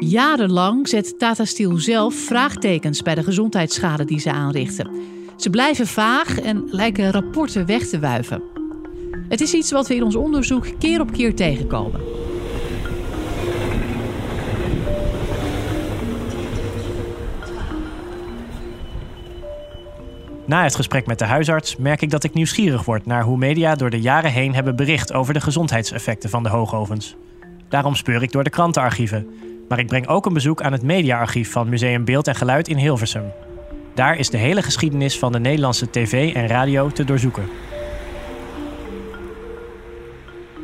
Jarenlang 0.00 0.88
zet 0.88 1.18
Tata 1.18 1.44
Steel 1.44 1.78
zelf 1.78 2.14
vraagtekens 2.14 3.02
bij 3.02 3.14
de 3.14 3.22
gezondheidsschade 3.22 4.04
die 4.04 4.20
ze 4.20 4.32
aanrichten. 4.32 4.90
Ze 5.36 5.50
blijven 5.50 5.86
vaag 5.86 6.38
en 6.38 6.64
lijken 6.70 7.10
rapporten 7.10 7.66
weg 7.66 7.86
te 7.86 7.98
wuiven. 7.98 8.42
Het 9.28 9.40
is 9.40 9.54
iets 9.54 9.70
wat 9.70 9.88
we 9.88 9.94
in 9.94 10.02
ons 10.02 10.16
onderzoek 10.16 10.66
keer 10.78 11.00
op 11.00 11.12
keer 11.12 11.34
tegenkomen. 11.34 12.00
Na 20.46 20.62
het 20.62 20.74
gesprek 20.74 21.06
met 21.06 21.18
de 21.18 21.24
huisarts 21.24 21.76
merk 21.76 22.02
ik 22.02 22.10
dat 22.10 22.24
ik 22.24 22.34
nieuwsgierig 22.34 22.84
word 22.84 23.06
naar 23.06 23.22
hoe 23.22 23.36
media 23.36 23.74
door 23.74 23.90
de 23.90 24.00
jaren 24.00 24.32
heen 24.32 24.54
hebben 24.54 24.76
bericht 24.76 25.12
over 25.12 25.34
de 25.34 25.40
gezondheidseffecten 25.40 26.30
van 26.30 26.42
de 26.42 26.48
hoogovens. 26.48 27.16
Daarom 27.68 27.94
speur 27.94 28.22
ik 28.22 28.32
door 28.32 28.44
de 28.44 28.50
krantenarchieven. 28.50 29.26
Maar 29.70 29.78
ik 29.78 29.86
breng 29.86 30.06
ook 30.08 30.26
een 30.26 30.32
bezoek 30.32 30.62
aan 30.62 30.72
het 30.72 30.82
mediaarchief 30.82 31.52
van 31.52 31.68
Museum 31.68 32.04
Beeld 32.04 32.26
en 32.26 32.34
Geluid 32.34 32.68
in 32.68 32.76
Hilversum. 32.76 33.32
Daar 33.94 34.18
is 34.18 34.30
de 34.30 34.36
hele 34.36 34.62
geschiedenis 34.62 35.18
van 35.18 35.32
de 35.32 35.38
Nederlandse 35.38 35.90
tv 35.90 36.34
en 36.34 36.46
radio 36.46 36.88
te 36.88 37.04
doorzoeken. 37.04 37.44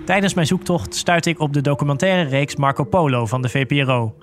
Tijdens 0.04 0.34
mijn 0.34 0.46
zoektocht 0.46 0.94
stuit 0.94 1.26
ik 1.26 1.40
op 1.40 1.52
de 1.52 1.60
documentaire 1.60 2.28
reeks 2.28 2.56
Marco 2.56 2.84
Polo 2.84 3.26
van 3.26 3.42
de 3.42 3.48
VPRO. 3.48 4.14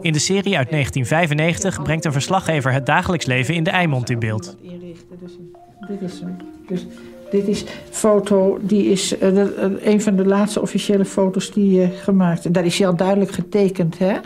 In 0.00 0.12
de 0.12 0.18
serie 0.18 0.56
uit 0.56 0.70
1995 0.70 1.82
brengt 1.82 2.04
een 2.04 2.12
verslaggever 2.12 2.72
het 2.72 2.86
dagelijks 2.86 3.26
leven 3.26 3.54
in 3.54 3.64
de 3.64 3.70
Eimond 3.70 4.10
in 4.10 4.18
beeld. 4.18 4.56
Dit 5.88 6.00
is. 6.00 6.22
Dus 6.66 6.86
dit 7.32 7.48
is 7.48 7.64
foto, 7.90 8.58
die 8.62 8.84
is 8.84 9.22
uh, 9.22 9.44
een 9.82 10.00
van 10.00 10.16
de 10.16 10.24
laatste 10.24 10.60
officiële 10.60 11.04
foto's 11.04 11.50
die 11.52 11.70
je 11.70 11.82
uh, 11.82 11.98
gemaakt 12.02 12.44
En 12.44 12.52
Daar 12.52 12.64
is 12.64 12.78
hij 12.78 12.86
al 12.86 12.96
duidelijk 12.96 13.30
getekend, 13.30 13.98
hè? 13.98 14.16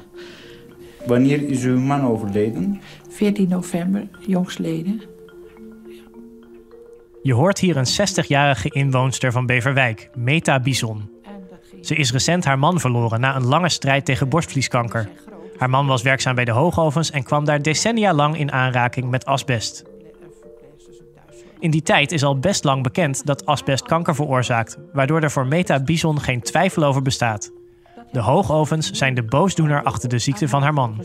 Wanneer 1.06 1.48
is 1.48 1.64
uw 1.64 1.78
man 1.78 2.06
overleden? 2.06 2.80
14 3.08 3.48
november, 3.48 4.08
jongsleden. 4.26 5.02
Je 7.22 7.34
hoort 7.34 7.58
hier 7.58 7.76
een 7.76 7.86
60-jarige 7.86 8.68
inwoonster 8.68 9.32
van 9.32 9.46
Beverwijk, 9.46 10.10
Meta 10.14 10.60
Bison. 10.60 11.10
Ze 11.80 11.94
is 11.94 12.12
recent 12.12 12.44
haar 12.44 12.58
man 12.58 12.80
verloren 12.80 13.20
na 13.20 13.36
een 13.36 13.46
lange 13.46 13.68
strijd 13.68 14.04
tegen 14.04 14.28
borstvlieskanker. 14.28 15.08
Haar 15.56 15.70
man 15.70 15.86
was 15.86 16.02
werkzaam 16.02 16.34
bij 16.34 16.44
de 16.44 16.50
hoogovens 16.50 17.10
en 17.10 17.22
kwam 17.22 17.44
daar 17.44 17.62
decennia 17.62 18.12
lang 18.12 18.38
in 18.38 18.52
aanraking 18.52 19.10
met 19.10 19.24
asbest. 19.24 19.84
In 21.58 21.70
die 21.70 21.82
tijd 21.82 22.12
is 22.12 22.24
al 22.24 22.38
best 22.38 22.64
lang 22.64 22.82
bekend 22.82 23.26
dat 23.26 23.46
asbest 23.46 23.82
kanker 23.82 24.14
veroorzaakt, 24.14 24.78
waardoor 24.92 25.20
er 25.20 25.30
voor 25.30 25.46
Meta 25.46 25.82
Bison 25.82 26.20
geen 26.20 26.40
twijfel 26.40 26.84
over 26.84 27.02
bestaat. 27.02 27.52
De 28.12 28.20
hoogovens 28.20 28.90
zijn 28.90 29.14
de 29.14 29.22
boosdoener 29.22 29.82
achter 29.82 30.08
de 30.08 30.18
ziekte 30.18 30.48
van 30.48 30.62
haar 30.62 30.72
man. 30.72 31.04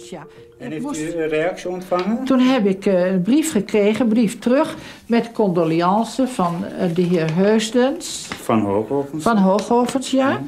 En 0.59 0.71
heeft 0.71 0.97
u 0.97 1.21
een 1.21 1.27
reactie 1.27 1.69
ontvangen? 1.69 2.23
Toen 2.23 2.39
heb 2.39 2.65
ik 2.65 2.85
uh, 2.85 3.11
een 3.11 3.21
brief 3.21 3.51
gekregen, 3.51 4.01
een 4.01 4.07
brief 4.07 4.39
terug 4.39 4.75
met 5.05 5.31
condoleances 5.31 6.29
van 6.29 6.65
uh, 6.65 6.95
de 6.95 7.01
heer 7.01 7.35
Heusdens. 7.35 8.27
Van 8.41 8.61
Hoogovens? 8.61 9.23
Van 9.23 9.37
Hoogovens, 9.37 10.11
ja. 10.11 10.29
ja. 10.29 10.41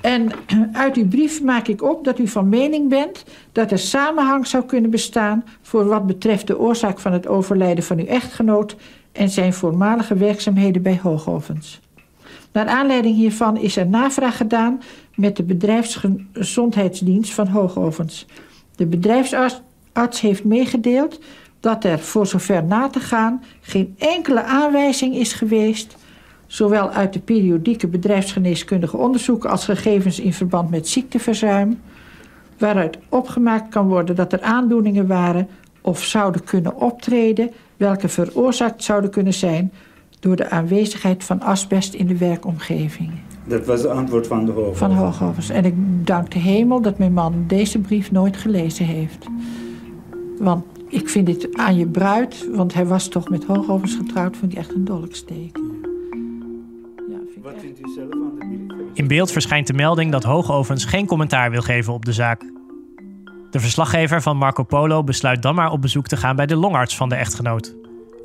En 0.00 0.30
uit 0.72 0.94
die 0.94 1.06
brief 1.06 1.42
maak 1.42 1.66
ik 1.66 1.82
op 1.82 2.04
dat 2.04 2.18
u 2.18 2.28
van 2.28 2.48
mening 2.48 2.88
bent 2.88 3.24
dat 3.52 3.70
er 3.70 3.78
samenhang 3.78 4.46
zou 4.46 4.64
kunnen 4.64 4.90
bestaan 4.90 5.44
voor 5.62 5.84
wat 5.84 6.06
betreft 6.06 6.46
de 6.46 6.58
oorzaak 6.58 6.98
van 6.98 7.12
het 7.12 7.26
overlijden 7.26 7.84
van 7.84 7.98
uw 7.98 8.06
echtgenoot 8.06 8.76
en 9.12 9.30
zijn 9.30 9.52
voormalige 9.52 10.14
werkzaamheden 10.14 10.82
bij 10.82 10.98
Hoogovens. 11.02 11.80
Naar 12.52 12.66
aanleiding 12.66 13.16
hiervan 13.16 13.56
is 13.56 13.76
er 13.76 13.86
navraag 13.86 14.36
gedaan 14.36 14.82
met 15.14 15.36
de 15.36 15.42
bedrijfsgezondheidsdienst 15.42 17.32
van 17.32 17.46
Hoogovens. 17.46 18.26
De 18.76 18.86
bedrijfsarts 18.86 20.20
heeft 20.20 20.44
meegedeeld 20.44 21.20
dat 21.60 21.84
er, 21.84 21.98
voor 21.98 22.26
zover 22.26 22.64
na 22.64 22.88
te 22.88 23.00
gaan, 23.00 23.42
geen 23.60 23.94
enkele 23.98 24.42
aanwijzing 24.42 25.14
is 25.14 25.32
geweest, 25.32 25.96
zowel 26.46 26.90
uit 26.90 27.12
de 27.12 27.20
periodieke 27.20 27.86
bedrijfsgeneeskundige 27.86 28.96
onderzoeken 28.96 29.50
als 29.50 29.64
gegevens 29.64 30.20
in 30.20 30.32
verband 30.32 30.70
met 30.70 30.88
ziekteverzuim, 30.88 31.80
waaruit 32.58 32.98
opgemaakt 33.08 33.68
kan 33.68 33.88
worden 33.88 34.16
dat 34.16 34.32
er 34.32 34.40
aandoeningen 34.40 35.06
waren 35.06 35.48
of 35.80 36.02
zouden 36.02 36.44
kunnen 36.44 36.76
optreden, 36.76 37.50
welke 37.82 38.08
veroorzaakt 38.08 38.84
zouden 38.84 39.10
kunnen 39.10 39.34
zijn 39.34 39.72
door 40.20 40.36
de 40.36 40.50
aanwezigheid 40.50 41.24
van 41.24 41.40
asbest 41.40 41.94
in 41.94 42.06
de 42.06 42.16
werkomgeving. 42.16 43.10
Dat 43.44 43.66
was 43.66 43.82
het 43.82 43.90
antwoord 43.90 44.26
van 44.26 44.44
de 44.44 44.52
Hoogovens? 44.52 44.78
Van 44.78 44.92
Hoogovens. 44.92 45.50
En 45.50 45.64
ik 45.64 45.74
dank 46.06 46.30
de 46.30 46.38
hemel 46.38 46.80
dat 46.80 46.98
mijn 46.98 47.12
man 47.12 47.44
deze 47.46 47.78
brief 47.78 48.10
nooit 48.10 48.36
gelezen 48.36 48.86
heeft. 48.86 49.26
Want 50.38 50.64
ik 50.88 51.08
vind 51.08 51.26
dit 51.26 51.48
aan 51.56 51.76
je 51.76 51.86
bruid, 51.86 52.48
want 52.54 52.74
hij 52.74 52.86
was 52.86 53.08
toch 53.08 53.28
met 53.28 53.44
Hoogovens 53.44 53.94
getrouwd, 53.94 54.36
vind 54.36 54.52
ik 54.52 54.58
echt 54.58 54.74
een 54.74 54.84
dolksteek. 54.84 55.58
Ja, 57.10 57.18
Wat 57.42 57.54
vindt 57.58 57.80
u 57.80 57.92
zelf 57.94 58.12
aan 58.12 58.38
de 58.38 58.46
brief? 58.66 58.86
In 58.92 59.06
beeld 59.06 59.30
verschijnt 59.30 59.66
de 59.66 59.72
melding 59.72 60.12
dat 60.12 60.22
Hoogovens 60.22 60.84
geen 60.84 61.06
commentaar 61.06 61.50
wil 61.50 61.62
geven 61.62 61.92
op 61.92 62.04
de 62.04 62.12
zaak. 62.12 62.42
De 63.52 63.60
verslaggever 63.60 64.22
van 64.22 64.36
Marco 64.36 64.62
Polo 64.62 65.04
besluit 65.04 65.42
dan 65.42 65.54
maar 65.54 65.70
op 65.70 65.80
bezoek 65.80 66.06
te 66.06 66.16
gaan 66.16 66.36
bij 66.36 66.46
de 66.46 66.56
longarts 66.56 66.96
van 66.96 67.08
de 67.08 67.14
echtgenoot. 67.14 67.74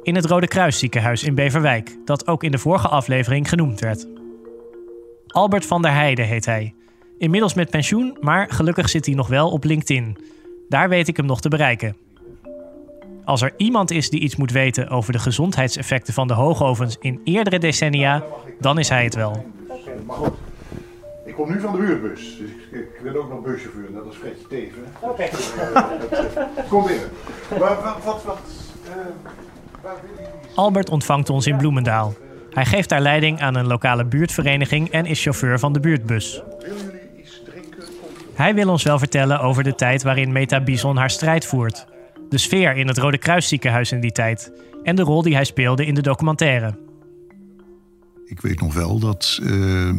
In 0.03 0.15
het 0.15 0.25
Rode 0.25 0.48
Kruisziekenhuis 0.48 1.24
in 1.24 1.36
Beverwijk, 1.36 1.98
dat 2.05 2.27
ook 2.27 2.43
in 2.43 2.51
de 2.51 2.57
vorige 2.57 2.88
aflevering 2.88 3.50
genoemd 3.50 3.79
werd. 3.79 4.07
Albert 5.27 5.65
van 5.65 5.81
der 5.81 5.91
Heijden 5.91 6.25
heet 6.25 6.46
hij. 6.46 6.74
Inmiddels 7.17 7.53
met 7.53 7.69
pensioen, 7.69 8.17
maar 8.19 8.50
gelukkig 8.50 8.89
zit 8.89 9.05
hij 9.05 9.15
nog 9.15 9.27
wel 9.27 9.50
op 9.50 9.63
LinkedIn. 9.63 10.17
Daar 10.69 10.89
weet 10.89 11.07
ik 11.07 11.17
hem 11.17 11.25
nog 11.25 11.41
te 11.41 11.50
bereiken. 11.50 11.96
Als 13.25 13.41
er 13.41 13.53
iemand 13.57 13.91
is 13.91 14.10
die 14.10 14.19
iets 14.19 14.36
moet 14.36 14.51
weten 14.51 14.89
over 14.89 15.13
de 15.13 15.19
gezondheidseffecten 15.19 16.13
van 16.13 16.27
de 16.27 16.34
hoogovens 16.34 16.98
in 17.00 17.22
eerdere 17.24 17.60
decennia, 17.60 18.24
dan 18.60 18.79
is 18.79 18.89
hij 18.89 19.03
het 19.03 19.15
wel. 19.15 19.46
Ik 21.27 21.34
kom 21.34 21.50
nu 21.51 21.60
van 21.60 21.72
de 21.72 21.77
buurtbus, 21.77 22.38
dus 22.38 22.50
ik, 22.50 22.79
ik 22.79 23.00
wil 23.01 23.15
ook 23.15 23.29
nog 23.29 23.41
buschauffeur, 23.41 23.91
net 23.91 24.05
als 24.05 24.15
Fredje 24.15 24.48
Teven. 24.48 24.84
Oké. 25.00 25.24
Kom 26.69 26.86
binnen. 26.86 27.10
Maar 27.50 27.60
wat, 27.60 28.03
wat, 28.03 28.24
wat 28.24 28.39
uh, 28.86 28.93
waar 29.81 29.96
wil 30.01 30.25
je 30.25 30.29
Albert 30.55 30.89
ontvangt 30.89 31.29
ons 31.29 31.48
in 31.48 31.57
Bloemendaal. 31.57 32.13
Hij 32.50 32.65
geeft 32.65 32.89
daar 32.89 33.01
leiding 33.01 33.41
aan 33.41 33.55
een 33.55 33.67
lokale 33.67 34.05
buurtvereniging 34.05 34.89
en 34.89 35.05
is 35.05 35.22
chauffeur 35.22 35.60
van 35.60 35.74
de 35.74 35.79
buurtbus. 35.79 36.41
Hij 38.34 38.53
wil 38.53 38.69
ons 38.69 38.84
wel 38.84 39.00
vertellen 39.00 39.39
over 39.39 39.63
de 39.63 39.75
tijd 39.75 40.03
waarin 40.03 40.31
Meta 40.31 40.62
Bison 40.62 40.98
haar 40.98 41.10
strijd 41.10 41.46
voert. 41.46 41.88
De 42.29 42.38
sfeer 42.38 42.77
in 42.77 42.88
het 42.88 42.98
Rode 42.98 43.17
Kruisziekenhuis 43.17 43.91
in 43.91 44.00
die 44.00 44.12
tijd. 44.12 44.51
En 44.84 44.96
de 44.96 45.01
rol 45.01 45.22
die 45.22 45.36
hij 45.36 45.43
speelde 45.43 45.86
in 45.86 45.93
de 45.93 46.01
documentaire. 46.01 46.87
Ik 48.27 48.41
weet 48.41 48.60
nog 48.60 48.74
wel 48.74 49.00
dat 49.00 49.39
uh, 49.41 49.93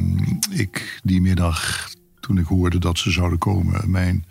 ik 0.50 1.00
die 1.02 1.20
middag, 1.20 1.88
toen 2.20 2.38
ik 2.38 2.47
hoorde 2.47 2.78
dat 2.78 2.99
ze 2.99 3.11
zouden 3.11 3.38
komen, 3.38 3.90
mijn 3.90 4.25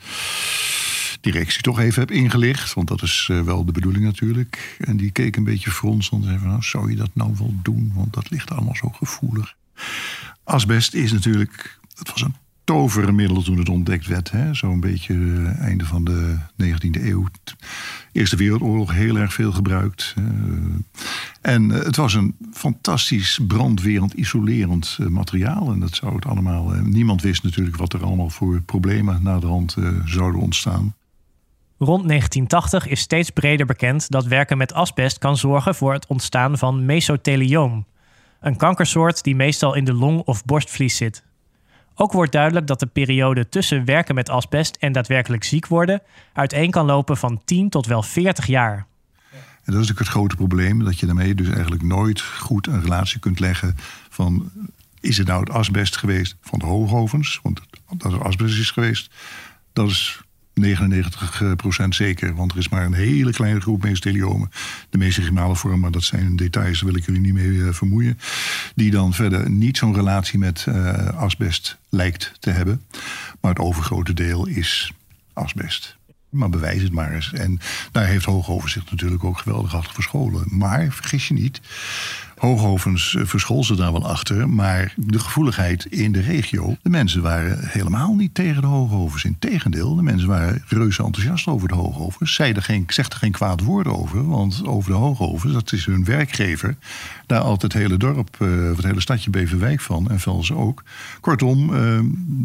directie 1.21 1.61
toch 1.61 1.79
even 1.79 1.99
heb 1.99 2.11
ingelicht. 2.11 2.73
Want 2.73 2.87
dat 2.87 3.01
is 3.01 3.27
uh, 3.31 3.41
wel 3.41 3.65
de 3.65 3.71
bedoeling 3.71 4.03
natuurlijk. 4.03 4.77
En 4.79 4.97
die 4.97 5.11
keek 5.11 5.35
een 5.35 5.43
beetje 5.43 5.71
fronsend 5.71 6.21
en 6.21 6.27
zei 6.27 6.39
van... 6.39 6.47
Nou, 6.47 6.63
zou 6.63 6.89
je 6.89 6.95
dat 6.95 7.09
nou 7.13 7.33
wel 7.37 7.53
doen? 7.63 7.91
Want 7.95 8.13
dat 8.13 8.29
ligt 8.29 8.51
allemaal 8.51 8.75
zo 8.75 8.89
gevoelig. 8.89 9.55
Asbest 10.43 10.93
is 10.93 11.11
natuurlijk... 11.11 11.79
Het 11.95 12.11
was 12.11 12.21
een 12.21 12.35
tovermiddel 12.67 13.41
toen 13.41 13.57
het 13.57 13.69
ontdekt 13.69 14.07
werd. 14.07 14.31
Zo'n 14.51 14.79
beetje 14.79 15.13
uh, 15.13 15.59
einde 15.59 15.85
van 15.85 16.03
de 16.03 16.37
19e 16.63 17.03
eeuw. 17.03 17.25
Eerste 18.11 18.35
Wereldoorlog 18.35 18.93
heel 18.93 19.17
erg 19.17 19.33
veel 19.33 19.51
gebruikt. 19.51 20.15
Uh, 20.19 20.25
en 21.41 21.69
het 21.69 21.95
was 21.95 22.13
een 22.13 22.35
fantastisch 22.53 23.39
brandwerend, 23.47 24.13
isolerend 24.13 24.97
materiaal. 25.09 25.71
En 25.71 25.79
dat 25.79 25.95
zou 25.95 26.15
het 26.15 26.25
allemaal... 26.25 26.69
niemand 26.69 27.21
wist 27.21 27.43
natuurlijk 27.43 27.77
wat 27.77 27.93
er 27.93 28.03
allemaal 28.03 28.29
voor 28.29 28.61
problemen 28.61 29.23
na 29.23 29.39
de 29.39 29.47
hand 29.47 29.75
zouden 30.05 30.41
ontstaan. 30.41 30.95
Rond 31.77 32.07
1980 32.07 32.87
is 32.87 32.99
steeds 32.99 33.29
breder 33.29 33.65
bekend 33.65 34.09
dat 34.09 34.25
werken 34.25 34.57
met 34.57 34.73
asbest 34.73 35.17
kan 35.17 35.37
zorgen 35.37 35.75
voor 35.75 35.93
het 35.93 36.07
ontstaan 36.07 36.57
van 36.57 36.85
mesothelioom, 36.85 37.85
een 38.39 38.57
kankersoort 38.57 39.23
die 39.23 39.35
meestal 39.35 39.75
in 39.75 39.85
de 39.85 39.93
long 39.93 40.19
of 40.19 40.45
borstvlies 40.45 40.97
zit. 40.97 41.23
Ook 41.99 42.11
wordt 42.11 42.31
duidelijk 42.31 42.67
dat 42.67 42.79
de 42.79 42.85
periode 42.85 43.49
tussen 43.49 43.85
werken 43.85 44.15
met 44.15 44.29
asbest 44.29 44.75
en 44.75 44.91
daadwerkelijk 44.91 45.43
ziek 45.43 45.67
worden 45.67 46.01
uiteen 46.33 46.71
kan 46.71 46.85
lopen 46.85 47.17
van 47.17 47.41
10 47.45 47.69
tot 47.69 47.85
wel 47.85 48.03
40 48.03 48.45
jaar. 48.45 48.85
En 49.31 49.73
dat 49.73 49.81
is 49.81 49.87
natuurlijk 49.87 49.99
het 49.99 50.07
grote 50.07 50.35
probleem, 50.35 50.83
dat 50.83 50.99
je 50.99 51.05
daarmee 51.05 51.35
dus 51.35 51.49
eigenlijk 51.49 51.83
nooit 51.83 52.21
goed 52.21 52.67
een 52.67 52.81
relatie 52.81 53.19
kunt 53.19 53.39
leggen 53.39 53.75
van 54.09 54.51
is 54.99 55.17
het 55.17 55.27
nou 55.27 55.39
het 55.39 55.49
asbest 55.49 55.97
geweest 55.97 56.35
van 56.41 56.59
de 56.59 56.65
hoogovens, 56.65 57.39
want 57.43 57.61
dat 57.97 58.13
er 58.13 58.23
asbest 58.23 58.59
is 58.59 58.71
geweest, 58.71 59.13
dat 59.73 59.89
is 59.89 60.21
99% 60.65 61.87
zeker, 61.89 62.35
want 62.35 62.51
er 62.51 62.57
is 62.57 62.69
maar 62.69 62.85
een 62.85 62.93
hele 62.93 63.31
kleine 63.31 63.61
groep 63.61 63.83
mesotheliomen. 63.83 64.51
De 64.89 64.97
mesenchyemale 64.97 65.55
vorm, 65.55 65.79
maar 65.79 65.91
dat 65.91 66.03
zijn 66.03 66.35
details, 66.35 66.79
daar 66.79 66.89
wil 66.89 66.99
ik 66.99 67.05
jullie 67.05 67.21
niet 67.21 67.33
mee 67.33 67.47
uh, 67.47 67.73
vermoeien. 67.73 68.19
Die 68.75 68.91
dan 68.91 69.13
verder 69.13 69.49
niet 69.49 69.77
zo'n 69.77 69.95
relatie 69.95 70.39
met 70.39 70.65
uh, 70.69 71.07
asbest 71.07 71.77
lijkt 71.89 72.33
te 72.39 72.49
hebben. 72.49 72.81
Maar 73.41 73.51
het 73.51 73.59
overgrote 73.59 74.13
deel 74.13 74.47
is 74.47 74.91
asbest. 75.33 75.97
Maar 76.29 76.49
bewijs 76.49 76.81
het 76.81 76.91
maar 76.91 77.13
eens. 77.13 77.33
En 77.33 77.59
daar 77.91 78.05
heeft 78.05 78.25
Hoogover 78.25 78.69
zich 78.69 78.91
natuurlijk 78.91 79.23
ook 79.23 79.37
geweldig 79.37 79.75
achter 79.75 79.93
verscholen. 79.93 80.43
Maar 80.49 80.91
vergis 80.91 81.27
je 81.27 81.33
niet, 81.33 81.61
Hoogovens 82.37 83.15
eh, 83.15 83.25
verschool 83.25 83.63
ze 83.63 83.75
daar 83.75 83.91
wel 83.91 84.07
achter. 84.07 84.49
Maar 84.49 84.93
de 84.95 85.19
gevoeligheid 85.19 85.85
in 85.85 86.11
de 86.11 86.21
regio. 86.21 86.77
De 86.81 86.89
mensen 86.89 87.21
waren 87.21 87.59
helemaal 87.61 88.13
niet 88.13 88.33
tegen 88.33 88.61
de 88.61 88.67
Hoogovens. 88.67 89.23
Integendeel, 89.23 89.95
de 89.95 90.01
mensen 90.01 90.27
waren 90.27 90.63
reuze 90.67 91.03
enthousiast 91.03 91.47
over 91.47 91.67
de 91.67 91.73
Hoogovens. 91.73 92.33
Zeiden 92.33 92.63
geen, 92.63 92.83
er 92.95 93.05
geen 93.09 93.31
kwaad 93.31 93.61
woord 93.61 93.87
over. 93.87 94.27
Want 94.27 94.61
over 94.65 94.91
de 94.91 94.97
Hoogovens, 94.97 95.53
dat 95.53 95.71
is 95.71 95.85
hun 95.85 96.05
werkgever. 96.05 96.75
Daar 97.25 97.39
altijd 97.39 97.73
het 97.73 97.81
hele 97.81 97.97
dorp, 97.97 98.35
uh, 98.39 98.75
het 98.75 98.85
hele 98.85 99.01
stadje 99.01 99.29
Beverwijk 99.29 99.81
van. 99.81 100.09
En 100.09 100.19
Velsen 100.19 100.57
ook. 100.57 100.83
Kortom, 101.19 101.73
uh, 101.73 101.99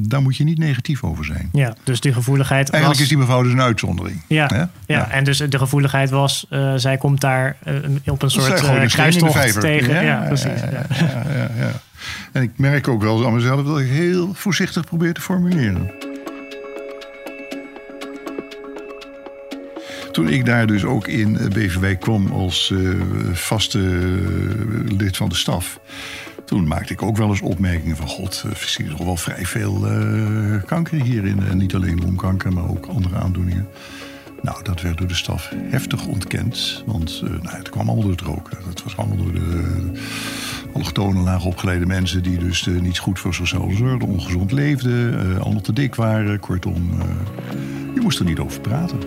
daar 0.08 0.22
moet 0.22 0.36
je 0.36 0.44
niet 0.44 0.58
negatief 0.58 1.04
over 1.04 1.24
zijn. 1.24 1.48
Ja, 1.52 1.74
dus 1.84 2.00
die 2.00 2.12
gevoeligheid. 2.12 2.70
Eigenlijk 2.70 3.02
is 3.02 3.08
die 3.08 3.18
mevrouw 3.18 3.42
dus 3.42 3.52
een 3.52 3.60
uitzondering. 3.60 4.20
Ja, 4.26 4.50
ja, 4.54 4.70
ja. 4.86 5.10
en 5.10 5.24
dus 5.24 5.38
de 5.38 5.58
gevoeligheid 5.58 6.10
was, 6.10 6.46
uh, 6.50 6.72
zij 6.76 6.96
komt 6.96 7.20
daar 7.20 7.56
op 8.04 8.22
een 8.22 8.30
soort 8.30 8.60
kruistocht 8.92 9.60
tegen 9.60 9.81
ja, 9.88 10.24
precies. 10.26 10.60
Ja, 10.60 10.86
ja, 10.88 11.50
ja, 11.56 11.72
En 12.32 12.42
ik 12.42 12.50
merk 12.56 12.88
ook 12.88 13.02
wel 13.02 13.26
aan 13.26 13.34
mezelf 13.34 13.66
dat 13.66 13.78
ik 13.78 13.86
heel 13.86 14.34
voorzichtig 14.34 14.84
probeer 14.84 15.12
te 15.12 15.20
formuleren. 15.20 15.90
Toen 20.12 20.28
ik 20.28 20.46
daar 20.46 20.66
dus 20.66 20.84
ook 20.84 21.08
in 21.08 21.38
eh, 21.38 21.48
Beverwijk 21.48 22.00
kwam 22.00 22.26
als 22.26 22.70
uh, 22.70 23.00
vaste 23.32 23.78
uh, 23.78 24.98
lid 24.98 25.16
van 25.16 25.28
de 25.28 25.34
staf... 25.34 25.78
toen 26.44 26.66
maakte 26.66 26.92
ik 26.92 27.02
ook 27.02 27.16
wel 27.16 27.28
eens 27.28 27.40
opmerkingen 27.40 27.96
van... 27.96 28.06
god, 28.06 28.44
ik 28.50 28.56
zie 28.56 28.84
er 28.84 29.04
wel 29.04 29.16
vrij 29.16 29.46
veel 29.46 29.92
uh, 29.92 30.62
kanker 30.66 31.02
hierin. 31.02 31.42
En 31.50 31.56
niet 31.56 31.74
alleen 31.74 32.00
longkanker, 32.00 32.52
maar 32.52 32.68
ook 32.68 32.86
andere 32.86 33.16
aandoeningen. 33.16 33.68
Nou, 34.42 34.62
dat 34.62 34.80
werd 34.80 34.98
door 34.98 35.06
de 35.06 35.14
staf 35.14 35.52
heftig 35.70 36.06
ontkend. 36.06 36.82
Want 36.86 37.20
uh, 37.24 37.30
nou, 37.30 37.56
het 37.56 37.68
kwam 37.68 37.86
allemaal 37.86 38.02
door 38.02 38.12
het 38.12 38.20
roken. 38.20 38.58
Dat 38.66 38.82
was 38.82 38.96
allemaal 38.96 39.16
door 39.16 39.32
de 39.32 39.38
uh, 39.92 40.74
allochtone, 40.74 41.20
laag 41.20 41.44
opgeleide 41.44 41.86
mensen... 41.86 42.22
die 42.22 42.38
dus 42.38 42.66
uh, 42.66 42.80
niet 42.80 42.98
goed 42.98 43.18
voor 43.18 43.34
zichzelf 43.34 43.72
zorgden, 43.76 44.08
ongezond 44.08 44.52
leefden... 44.52 45.40
allemaal 45.42 45.62
te 45.62 45.72
dik 45.72 45.94
waren. 45.94 46.40
Kortom, 46.40 46.90
je 47.94 48.00
moest 48.00 48.18
er 48.18 48.24
niet 48.24 48.38
over 48.38 48.60
praten. 48.60 48.98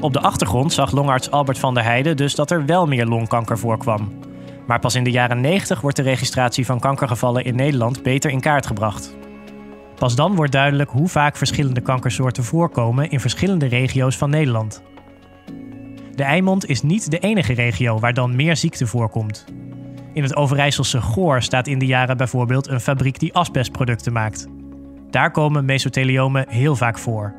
Op 0.00 0.12
de 0.12 0.20
achtergrond 0.20 0.72
zag 0.72 0.92
longarts 0.92 1.30
Albert 1.30 1.58
van 1.58 1.74
der 1.74 1.84
Heijden 1.84 2.16
dus 2.16 2.34
dat 2.34 2.50
er 2.50 2.66
wel 2.66 2.86
meer 2.86 3.06
longkanker 3.06 3.58
voorkwam. 3.58 4.10
Maar 4.68 4.78
pas 4.78 4.94
in 4.94 5.04
de 5.04 5.10
jaren 5.10 5.40
90 5.40 5.80
wordt 5.80 5.96
de 5.96 6.02
registratie 6.02 6.66
van 6.66 6.80
kankergevallen 6.80 7.44
in 7.44 7.56
Nederland 7.56 8.02
beter 8.02 8.30
in 8.30 8.40
kaart 8.40 8.66
gebracht. 8.66 9.16
Pas 9.94 10.14
dan 10.14 10.34
wordt 10.34 10.52
duidelijk 10.52 10.90
hoe 10.90 11.08
vaak 11.08 11.36
verschillende 11.36 11.80
kankersoorten 11.80 12.44
voorkomen 12.44 13.10
in 13.10 13.20
verschillende 13.20 13.66
regio's 13.66 14.16
van 14.16 14.30
Nederland. 14.30 14.82
De 16.14 16.22
Eimond 16.22 16.66
is 16.66 16.82
niet 16.82 17.10
de 17.10 17.18
enige 17.18 17.52
regio 17.52 17.98
waar 17.98 18.14
dan 18.14 18.36
meer 18.36 18.56
ziekte 18.56 18.86
voorkomt. 18.86 19.44
In 20.12 20.22
het 20.22 20.36
Overijsselse 20.36 21.00
Goor 21.00 21.42
staat 21.42 21.66
in 21.66 21.78
de 21.78 21.86
jaren 21.86 22.16
bijvoorbeeld 22.16 22.68
een 22.68 22.80
fabriek 22.80 23.18
die 23.18 23.34
asbestproducten 23.34 24.12
maakt. 24.12 24.46
Daar 25.10 25.30
komen 25.30 25.64
mesotheliomen 25.64 26.48
heel 26.48 26.76
vaak 26.76 26.98
voor. 26.98 27.34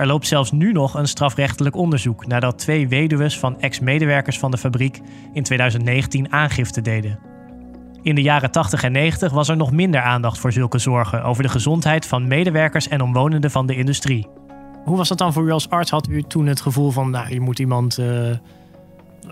Er 0.00 0.06
loopt 0.06 0.26
zelfs 0.26 0.52
nu 0.52 0.72
nog 0.72 0.94
een 0.94 1.08
strafrechtelijk 1.08 1.76
onderzoek 1.76 2.26
nadat 2.26 2.58
twee 2.58 2.88
weduwen 2.88 3.30
van 3.30 3.60
ex-medewerkers 3.60 4.38
van 4.38 4.50
de 4.50 4.58
fabriek 4.58 5.00
in 5.32 5.42
2019 5.42 6.32
aangifte 6.32 6.80
deden. 6.80 7.18
In 8.02 8.14
de 8.14 8.22
jaren 8.22 8.50
80 8.50 8.82
en 8.82 8.92
90 8.92 9.32
was 9.32 9.48
er 9.48 9.56
nog 9.56 9.72
minder 9.72 10.00
aandacht 10.00 10.38
voor 10.38 10.52
zulke 10.52 10.78
zorgen 10.78 11.22
over 11.22 11.42
de 11.42 11.48
gezondheid 11.48 12.06
van 12.06 12.28
medewerkers 12.28 12.88
en 12.88 13.00
omwonenden 13.00 13.50
van 13.50 13.66
de 13.66 13.76
industrie. 13.76 14.28
Hoe 14.84 14.96
was 14.96 15.08
dat 15.08 15.18
dan 15.18 15.32
voor 15.32 15.46
u 15.46 15.50
als 15.50 15.70
arts? 15.70 15.90
Had 15.90 16.08
u 16.08 16.22
toen 16.22 16.46
het 16.46 16.60
gevoel 16.60 16.90
van, 16.90 17.10
nou, 17.10 17.32
je 17.32 17.40
moet 17.40 17.58
iemand 17.58 17.98
uh, 17.98 18.30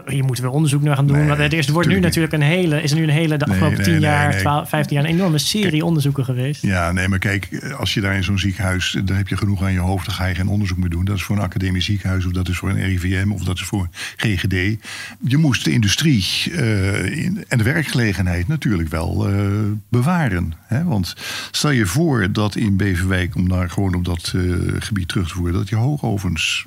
hier 0.09 0.25
moeten 0.25 0.45
we 0.45 0.51
onderzoek 0.51 0.83
naar 0.83 0.97
gaan 0.97 1.07
doen. 1.07 1.17
Nee, 1.17 1.27
Want 1.27 1.53
er 1.53 1.73
wordt 1.73 1.89
nu 1.89 2.01
natuurlijk 2.01 2.33
een 2.33 2.43
hele, 2.43 2.83
is 2.83 2.93
nu 2.93 3.03
een 3.03 3.09
hele, 3.09 3.37
de 3.37 3.45
afgelopen 3.45 3.83
tien 3.83 4.01
jaar, 4.01 4.39
12, 4.39 4.69
15 4.69 4.97
jaar, 4.97 5.05
een 5.05 5.11
enorme 5.11 5.39
serie 5.39 5.85
onderzoeken 5.85 6.25
geweest. 6.25 6.63
Ja, 6.63 6.93
nee, 6.93 7.09
maar 7.09 7.19
kijk, 7.19 7.73
als 7.79 7.95
je 7.95 8.01
daar 8.01 8.15
in 8.15 8.25
zo'n 8.25 8.39
ziekenhuis, 8.39 8.97
dan 9.05 9.17
heb 9.17 9.29
je 9.29 9.37
genoeg 9.37 9.63
aan 9.63 9.73
je 9.73 9.79
hoofd, 9.79 10.07
dan 10.07 10.15
ga 10.15 10.27
je 10.27 10.35
geen 10.35 10.49
onderzoek 10.49 10.79
meer 10.79 10.89
doen. 10.89 11.05
Dat 11.05 11.17
is 11.17 11.23
voor 11.23 11.37
een 11.37 11.43
academisch 11.43 11.85
ziekenhuis, 11.85 12.27
of 12.27 12.33
dat 12.33 12.49
is 12.49 12.57
voor 12.57 12.71
een 12.71 12.85
RIVM, 12.85 13.31
of 13.31 13.45
dat 13.45 13.57
is 13.57 13.65
voor 13.65 13.89
GGD. 14.17 14.77
Je 15.25 15.37
moest 15.37 15.65
de 15.65 15.73
industrie 15.73 16.25
uh, 16.51 17.27
en 17.49 17.59
de 17.59 17.63
werkgelegenheid 17.63 18.49
natuurlijk 18.49 18.89
wel 18.89 19.31
uh, 19.31 19.49
bewaren. 19.89 20.53
Hè? 20.67 20.85
Want 20.85 21.15
stel 21.51 21.71
je 21.71 21.87
voor 21.87 22.33
dat 22.33 22.57
in 22.57 22.77
Beverwijk, 22.77 23.35
om 23.35 23.49
daar 23.49 23.71
gewoon 23.71 23.95
op 23.95 24.05
dat 24.05 24.33
uh, 24.37 24.57
gebied 24.79 25.09
terug 25.09 25.29
te 25.29 25.35
voeren, 25.35 25.55
dat 25.55 25.69
je 25.69 25.77
hoogovens 25.77 26.67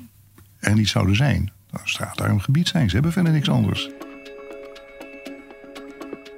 er 0.58 0.74
niet 0.74 0.88
zouden 0.88 1.16
zijn. 1.16 1.50
Nou, 1.72 1.88
straatarm 1.88 2.40
gebied 2.40 2.68
zijn. 2.68 2.88
Ze 2.88 2.94
hebben 2.94 3.12
verder 3.12 3.32
niks 3.32 3.50
anders. 3.50 3.90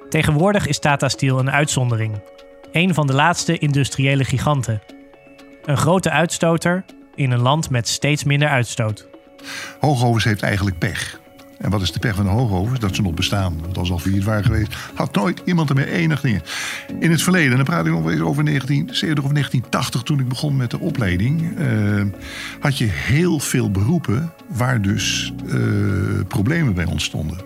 Tegenwoordig 0.09 0.67
is 0.67 0.79
Tata 0.79 1.09
Steel 1.09 1.39
een 1.39 1.51
uitzondering. 1.51 2.21
Een 2.71 2.93
van 2.93 3.07
de 3.07 3.13
laatste 3.13 3.57
industriële 3.57 4.23
giganten. 4.23 4.81
Een 5.65 5.77
grote 5.77 6.09
uitstoter 6.09 6.85
in 7.15 7.31
een 7.31 7.41
land 7.41 7.69
met 7.69 7.87
steeds 7.87 8.23
minder 8.23 8.47
uitstoot. 8.47 9.07
Hoogovens 9.79 10.23
heeft 10.23 10.43
eigenlijk 10.43 10.77
pech. 10.77 11.19
En 11.57 11.69
wat 11.69 11.81
is 11.81 11.91
de 11.91 11.99
pech 11.99 12.15
van 12.15 12.25
de 12.25 12.31
hoogovens? 12.31 12.79
Dat 12.79 12.95
ze 12.95 13.01
nog 13.01 13.13
bestaan. 13.13 13.61
Want 13.61 13.77
als 13.77 13.91
al 13.91 13.99
failliet 13.99 14.23
waren 14.23 14.43
geweest, 14.43 14.75
had 14.93 15.15
nooit 15.15 15.41
iemand 15.45 15.69
er 15.69 15.75
meer 15.75 15.87
enig 15.87 16.21
dingen. 16.21 16.41
In 16.99 17.11
het 17.11 17.21
verleden, 17.21 17.51
en 17.51 17.55
dan 17.55 17.65
praat 17.65 17.85
ik 17.85 17.91
nog 17.91 18.11
eens 18.11 18.21
over 18.21 18.45
1970 18.45 19.23
of 19.23 19.31
1980, 19.31 20.01
toen 20.01 20.19
ik 20.19 20.27
begon 20.27 20.55
met 20.55 20.71
de 20.71 20.79
opleiding, 20.79 21.59
uh, 21.59 22.01
had 22.59 22.77
je 22.77 22.85
heel 22.85 23.39
veel 23.39 23.71
beroepen 23.71 24.31
waar 24.47 24.81
dus 24.81 25.33
uh, 25.45 25.55
problemen 26.27 26.73
bij 26.73 26.85
ontstonden. 26.85 27.37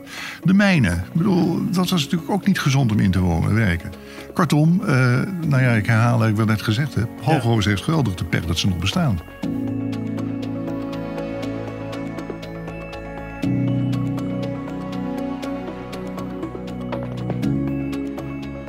De 0.44 0.54
mijnen, 0.54 0.98
ik 0.98 1.14
bedoel, 1.14 1.72
dat 1.72 1.90
was 1.90 2.04
natuurlijk 2.04 2.32
ook 2.32 2.48
niet 2.48 2.60
gezond 2.60 2.92
om 2.92 3.00
in 3.00 3.12
te 3.12 3.20
wonen, 3.20 3.54
werken. 3.54 3.92
Kortom, 4.34 4.82
uh, 4.82 4.88
nou 5.48 5.62
ja, 5.62 5.72
ik 5.72 5.86
herhaal 5.86 6.20
wat 6.20 6.28
ik 6.28 6.36
wel 6.36 6.46
net 6.46 6.62
gezegd 6.62 6.96
heb. 6.96 7.10
Hoogovens 7.22 7.66
heeft 7.66 7.84
geweldig 7.84 8.16
de 8.16 8.26
pech 8.26 8.46
dat 8.46 8.58
ze 8.58 8.68
nog 8.68 8.78
bestaan. 8.78 9.20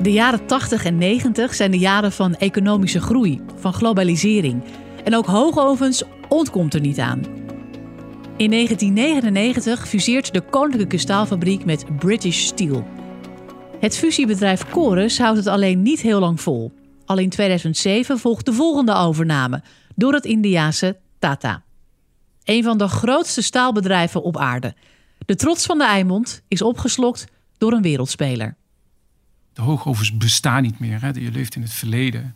De 0.03 0.13
jaren 0.13 0.47
80 0.47 0.85
en 0.85 0.99
90 0.99 1.55
zijn 1.55 1.71
de 1.71 1.79
jaren 1.79 2.13
van 2.13 2.35
economische 2.35 3.01
groei, 3.01 3.41
van 3.55 3.73
globalisering. 3.73 4.63
En 5.05 5.17
ook 5.17 5.27
hoogovens 5.27 6.03
ontkomt 6.29 6.75
er 6.75 6.81
niet 6.81 6.99
aan. 6.99 7.23
In 8.37 8.51
1999 8.51 9.89
fuseert 9.89 10.33
de 10.33 10.41
Koninklijke 10.41 10.99
Staalfabriek 10.99 11.65
met 11.65 11.85
British 11.99 12.45
Steel. 12.45 12.87
Het 13.79 13.97
fusiebedrijf 13.97 14.65
Chorus 14.71 15.19
houdt 15.19 15.39
het 15.39 15.47
alleen 15.47 15.83
niet 15.83 16.01
heel 16.01 16.21
lang 16.21 16.41
vol. 16.41 16.73
Al 17.05 17.19
in 17.19 17.31
2007 17.31 18.19
volgt 18.19 18.47
de 18.47 18.53
volgende 18.53 18.95
overname 18.95 19.63
door 19.97 20.13
het 20.13 20.25
Indiase 20.25 20.97
Tata. 21.19 21.63
Een 22.45 22.63
van 22.63 22.79
de 22.79 22.89
grootste 22.89 23.43
staalbedrijven 23.43 24.23
op 24.23 24.37
aarde. 24.37 24.75
De 25.27 25.37
trots 25.37 25.67
van 25.67 25.79
de 25.79 25.85
Eimond 25.85 26.43
is 26.49 26.63
opgeslokt 26.63 27.25
door 27.59 27.73
een 27.73 27.83
wereldspeler 27.83 28.59
de 29.53 29.63
hoogovens 29.63 30.17
bestaan 30.17 30.63
niet 30.63 30.79
meer. 30.79 31.01
Hè. 31.01 31.09
Je 31.09 31.31
leeft 31.31 31.55
in 31.55 31.63
het 31.63 31.73
verleden. 31.73 32.35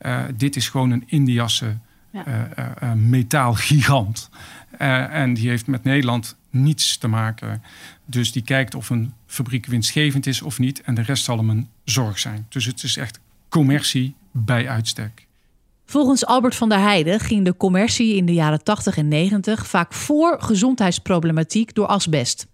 Uh, 0.00 0.24
dit 0.36 0.56
is 0.56 0.68
gewoon 0.68 0.90
een 0.90 1.04
Indiase 1.06 1.76
ja. 2.12 2.26
uh, 2.26 2.66
uh, 2.82 2.92
metaalgigant. 2.92 4.30
en 4.78 5.34
die 5.34 5.48
heeft 5.48 5.66
met 5.66 5.84
Nederland 5.84 6.36
niets 6.50 6.98
te 6.98 7.08
maken. 7.08 7.62
Dus 8.04 8.32
die 8.32 8.42
kijkt 8.42 8.74
of 8.74 8.90
een 8.90 9.12
fabriek 9.26 9.66
winstgevend 9.66 10.26
is 10.26 10.42
of 10.42 10.58
niet. 10.58 10.82
En 10.82 10.94
de 10.94 11.02
rest 11.02 11.24
zal 11.24 11.36
hem 11.36 11.50
een 11.50 11.68
zorg 11.84 12.18
zijn. 12.18 12.46
Dus 12.48 12.64
het 12.64 12.82
is 12.82 12.96
echt 12.96 13.20
commercie 13.48 14.14
bij 14.30 14.68
uitstek. 14.68 15.26
Volgens 15.86 16.26
Albert 16.26 16.54
van 16.54 16.68
der 16.68 16.78
Heijden 16.78 17.20
ging 17.20 17.44
de 17.44 17.56
commercie 17.56 18.16
in 18.16 18.26
de 18.26 18.32
jaren 18.32 18.64
80 18.64 18.96
en 18.96 19.08
90 19.08 19.66
vaak 19.66 19.92
voor 19.92 20.36
gezondheidsproblematiek 20.40 21.74
door 21.74 21.86
asbest. 21.86 22.46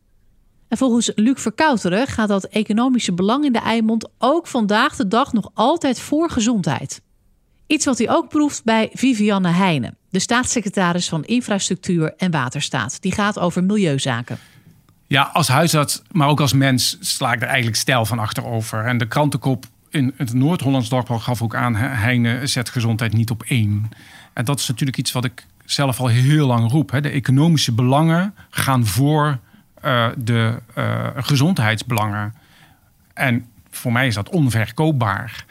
En 0.68 0.76
volgens 0.76 1.12
Luc 1.14 1.40
Verkouteren 1.40 2.07
gaat 2.07 2.28
dat 2.28 2.44
economische 2.44 3.12
belang 3.12 3.44
in 3.44 3.52
de 3.52 3.59
Eimond 3.59 4.09
ook 4.18 4.46
vandaag 4.46 4.96
de 4.96 5.09
dag 5.09 5.33
nog 5.33 5.50
altijd 5.54 6.00
voor 6.00 6.31
gezondheid. 6.31 7.00
Iets 7.66 7.85
wat 7.85 7.98
hij 7.98 8.11
ook 8.11 8.28
proeft 8.28 8.64
bij 8.64 8.90
Vivianne 8.92 9.48
Heijnen, 9.48 9.96
de 10.11 10.18
staatssecretaris 10.18 11.09
van 11.09 11.24
Infrastructuur 11.24 12.14
en 12.16 12.31
Waterstaat. 12.31 13.02
Die 13.02 13.12
gaat 13.12 13.38
over 13.38 13.64
milieuzaken. 13.64 14.38
Ja, 15.07 15.22
als 15.22 15.48
huisarts, 15.48 16.02
maar 16.11 16.28
ook 16.28 16.40
als 16.40 16.52
mens 16.52 16.96
sla 17.00 17.33
ik 17.33 17.40
er 17.40 17.46
eigenlijk 17.46 17.76
stijl 17.76 18.04
van 18.04 18.18
achterover. 18.18 18.85
En 18.85 18.98
de 18.98 19.09
krantenkop 19.09 19.64
in 19.90 20.14
het 20.16 20.35
Noord-Hollands 20.35 20.88
Dagblad 20.88 21.22
gaf 21.22 21.42
ook 21.42 21.54
aan... 21.54 21.74
Heine 21.74 22.46
zet 22.46 22.68
gezondheid 22.68 23.12
niet 23.12 23.31
op 23.31 23.42
één. 23.42 23.88
En 24.33 24.44
dat 24.44 24.59
is 24.59 24.68
natuurlijk 24.68 24.98
iets 24.98 25.12
wat 25.12 25.24
ik 25.24 25.46
zelf 25.64 26.00
al 26.00 26.07
heel 26.07 26.46
lang 26.46 26.70
roep. 26.70 26.90
Hè. 26.90 27.00
De 27.00 27.09
economische 27.09 27.72
belangen 27.72 28.35
gaan 28.50 28.87
voor 28.87 29.38
de 30.16 30.58
uh, 30.78 31.06
gezondheidsbelangen. 31.16 32.34
En 33.14 33.46
voor 33.70 33.92
mij 33.92 34.06
is 34.06 34.14
dat 34.14 34.28
onverkoopbaar. 34.28 35.44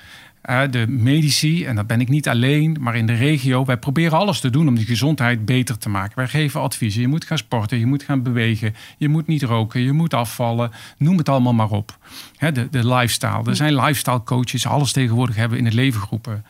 Uh, 0.49 0.61
de 0.69 0.87
medici, 0.87 1.65
en 1.65 1.75
dat 1.75 1.87
ben 1.87 2.01
ik 2.01 2.09
niet 2.09 2.27
alleen, 2.27 2.77
maar 2.79 2.95
in 2.95 3.05
de 3.05 3.13
regio, 3.13 3.65
wij 3.65 3.77
proberen 3.77 4.17
alles 4.17 4.39
te 4.39 4.49
doen 4.49 4.67
om 4.67 4.75
die 4.75 4.85
gezondheid 4.85 5.45
beter 5.45 5.77
te 5.77 5.89
maken. 5.89 6.15
Wij 6.15 6.27
geven 6.27 6.61
adviezen. 6.61 7.01
Je 7.01 7.07
moet 7.07 7.25
gaan 7.25 7.37
sporten, 7.37 7.79
je 7.79 7.85
moet 7.85 8.03
gaan 8.03 8.23
bewegen, 8.23 8.75
je 8.97 9.09
moet 9.09 9.27
niet 9.27 9.43
roken, 9.43 9.81
je 9.81 9.91
moet 9.91 10.13
afvallen. 10.13 10.71
Noem 10.97 11.17
het 11.17 11.29
allemaal 11.29 11.53
maar 11.53 11.69
op. 11.69 11.97
de, 12.39 12.67
de 12.71 12.87
lifestyle. 12.87 13.43
Er 13.45 13.55
zijn 13.55 13.75
lifestyle 13.75 14.23
coaches, 14.23 14.67
alles 14.67 14.91
tegenwoordig 14.91 15.35
hebben 15.35 15.57
in 15.57 15.63
de 15.63 15.73
levengroepen. 15.73 16.45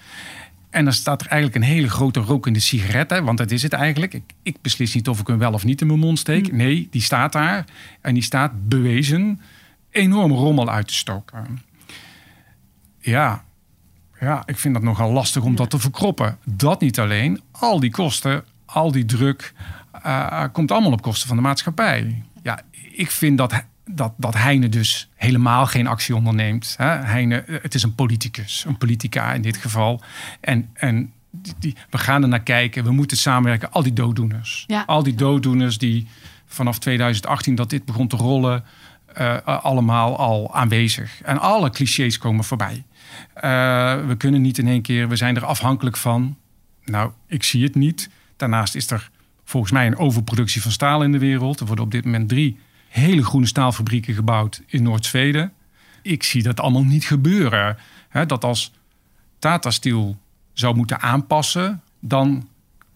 En 0.78 0.84
dan 0.84 0.94
staat 0.94 1.22
er 1.22 1.28
eigenlijk 1.28 1.64
een 1.64 1.72
hele 1.72 1.90
grote 1.90 2.20
rokende 2.20 2.60
sigaret. 2.60 3.10
Hè, 3.10 3.24
want 3.24 3.38
dat 3.38 3.52
is 3.52 3.62
het 3.62 3.74
eigenlijk. 3.74 4.14
Ik, 4.14 4.24
ik, 4.44 4.62
beslis 4.62 4.94
niet 4.94 5.08
of 5.08 5.20
ik 5.20 5.28
hem 5.28 5.38
wel 5.38 5.54
of 5.54 5.64
niet 5.64 5.82
in 5.82 5.88
mijn 5.88 6.00
mond 6.00 6.20
steek. 6.20 6.52
Mm. 6.52 6.58
Nee, 6.58 6.88
die 6.92 7.02
staat 7.02 7.32
daar. 7.32 7.66
En 8.02 8.14
die 8.14 8.24
staat 8.24 8.68
bewezen 8.70 9.42
enorm 9.90 10.32
rommel 10.32 10.70
uit 10.70 10.88
te 10.88 10.94
stoken. 10.94 11.62
Ja, 13.00 13.44
ja, 14.20 14.44
ik 14.46 14.58
vind 14.58 14.74
dat 14.74 14.84
nogal 14.84 15.12
lastig 15.12 15.44
om 15.44 15.56
dat 15.56 15.70
te 15.70 15.80
verkroppen. 15.80 16.38
Dat 16.44 16.82
niet 16.82 17.00
alleen. 17.00 17.42
Al 17.52 17.80
die 17.80 17.92
kosten, 17.92 18.44
al 18.66 18.92
die 18.92 19.06
druk, 19.06 19.54
uh, 20.06 20.44
komt 20.52 20.72
allemaal 20.72 20.92
op 20.92 21.02
kosten 21.02 21.28
van 21.28 21.38
de 21.38 21.44
maatschappij. 21.44 22.24
Ja, 22.44 22.62
ik 22.92 23.12
vind 23.12 23.38
dat, 23.38 23.64
dat, 23.88 24.14
dat 24.18 24.34
Heine 24.34 24.70
dus 24.70 25.10
helemaal 25.16 25.66
geen 25.66 25.88
actie 25.88 26.16
onderneemt. 26.16 26.76
Hè? 26.78 26.86
Heine, 26.86 27.42
eh, 27.42 27.56
het 27.62 27.76
is 27.76 27.84
een 27.84 27.96
politicus, 27.96 28.66
een 28.68 28.78
politica 28.78 29.34
in 29.34 29.42
dit 29.42 29.58
geval. 29.58 30.02
En, 30.40 30.70
en 30.74 31.14
die, 31.60 31.76
we 31.90 31.98
gaan 31.98 32.22
er 32.22 32.28
naar 32.28 32.44
kijken. 32.44 32.84
We 32.84 32.92
moeten 32.92 33.18
samenwerken. 33.18 33.72
Al 33.72 33.84
die 33.84 33.94
dooddoeners. 33.94 34.64
Ja. 34.68 34.84
Al 34.86 35.04
die 35.04 35.16
dooddoeners 35.16 35.78
die 35.78 36.08
vanaf 36.46 36.80
2018 36.80 37.56
dat 37.56 37.70
dit 37.70 37.86
begon 37.86 38.08
te 38.08 38.16
rollen... 38.16 38.64
Uh, 39.20 39.38
allemaal 39.46 40.18
al 40.18 40.56
aanwezig. 40.56 41.22
En 41.22 41.40
alle 41.40 41.70
clichés 41.70 42.18
komen 42.18 42.44
voorbij. 42.44 42.84
Uh, 43.36 43.42
we 44.08 44.16
kunnen 44.18 44.42
niet 44.42 44.58
in 44.58 44.68
één 44.68 44.82
keer, 44.82 45.10
we 45.10 45.16
zijn 45.16 45.36
er 45.36 45.46
afhankelijk 45.46 45.98
van. 45.98 46.38
Nou, 46.86 47.12
ik 47.28 47.44
zie 47.44 47.64
het 47.64 47.76
niet. 47.76 48.10
Daarnaast 48.36 48.76
is 48.76 48.90
er 48.90 49.10
volgens 49.44 49.72
mij 49.72 49.88
een 49.88 49.98
overproductie 49.98 50.62
van 50.62 50.72
staal 50.72 51.04
in 51.04 51.12
de 51.12 51.20
wereld. 51.20 51.60
Er 51.60 51.66
worden 51.66 51.86
op 51.86 51.92
dit 51.92 52.06
moment 52.06 52.30
drie 52.30 52.60
hele 52.98 53.24
groene 53.24 53.48
staalfabrieken 53.48 54.14
gebouwd 54.14 54.62
in 54.68 54.84
Noord-Zweden. 54.84 55.54
Ik 56.02 56.24
zie 56.24 56.44
dat 56.44 56.60
allemaal 56.60 56.84
niet 56.84 57.06
gebeuren. 57.06 57.78
dat 58.28 58.44
als 58.44 58.72
Tata 59.40 59.72
Steel 59.72 60.18
zou 60.54 60.76
moeten 60.76 61.02
aanpassen, 61.02 61.82
dan 62.00 62.48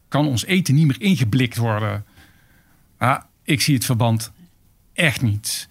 kan 0.07 0.27
ons 0.27 0.45
eten 0.45 0.75
niet 0.75 0.87
meer 0.87 1.01
ingeblikt 1.01 1.57
worden. 1.57 2.05
ik 3.43 3.61
zie 3.61 3.75
het 3.75 3.85
verband 3.85 4.31
echt 4.93 5.21
niet. 5.21 5.67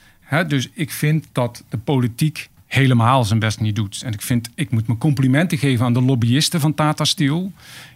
dus 0.46 0.68
ik 0.72 0.90
vind 0.90 1.26
dat 1.32 1.64
de 1.68 1.78
politiek 1.78 2.48
helemaal 2.66 3.24
zijn 3.24 3.38
best 3.38 3.60
niet 3.60 3.76
doet. 3.76 4.02
En 4.02 4.12
ik 4.12 4.22
vind, 4.22 4.50
ik 4.54 4.70
moet 4.70 4.86
mijn 4.86 4.98
complimenten 4.98 5.58
geven 5.58 5.84
aan 5.84 5.92
de 5.92 6.02
lobbyisten 6.02 6.60
van 6.60 6.74
Tata 6.74 7.04
Steel. 7.04 7.52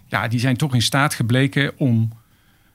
Ja, 0.07 0.27
die 0.27 0.39
zijn 0.39 0.57
toch 0.57 0.73
in 0.73 0.81
staat 0.81 1.13
gebleken 1.13 1.77
om 1.77 2.11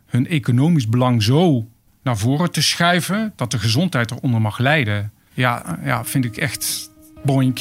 hun 0.06 0.26
economisch 0.26 0.88
belang 0.88 1.22
zo 1.22 1.68
naar 2.02 2.16
voren 2.16 2.50
te 2.50 2.62
schuiven 2.62 3.32
dat 3.36 3.50
de 3.50 3.58
gezondheid 3.58 4.10
eronder 4.10 4.40
mag 4.40 4.58
lijden. 4.58 5.12
Ja, 5.32 5.78
ja 5.84 6.04
vind 6.04 6.24
ik 6.24 6.36
echt 6.36 6.90
boink. 7.24 7.60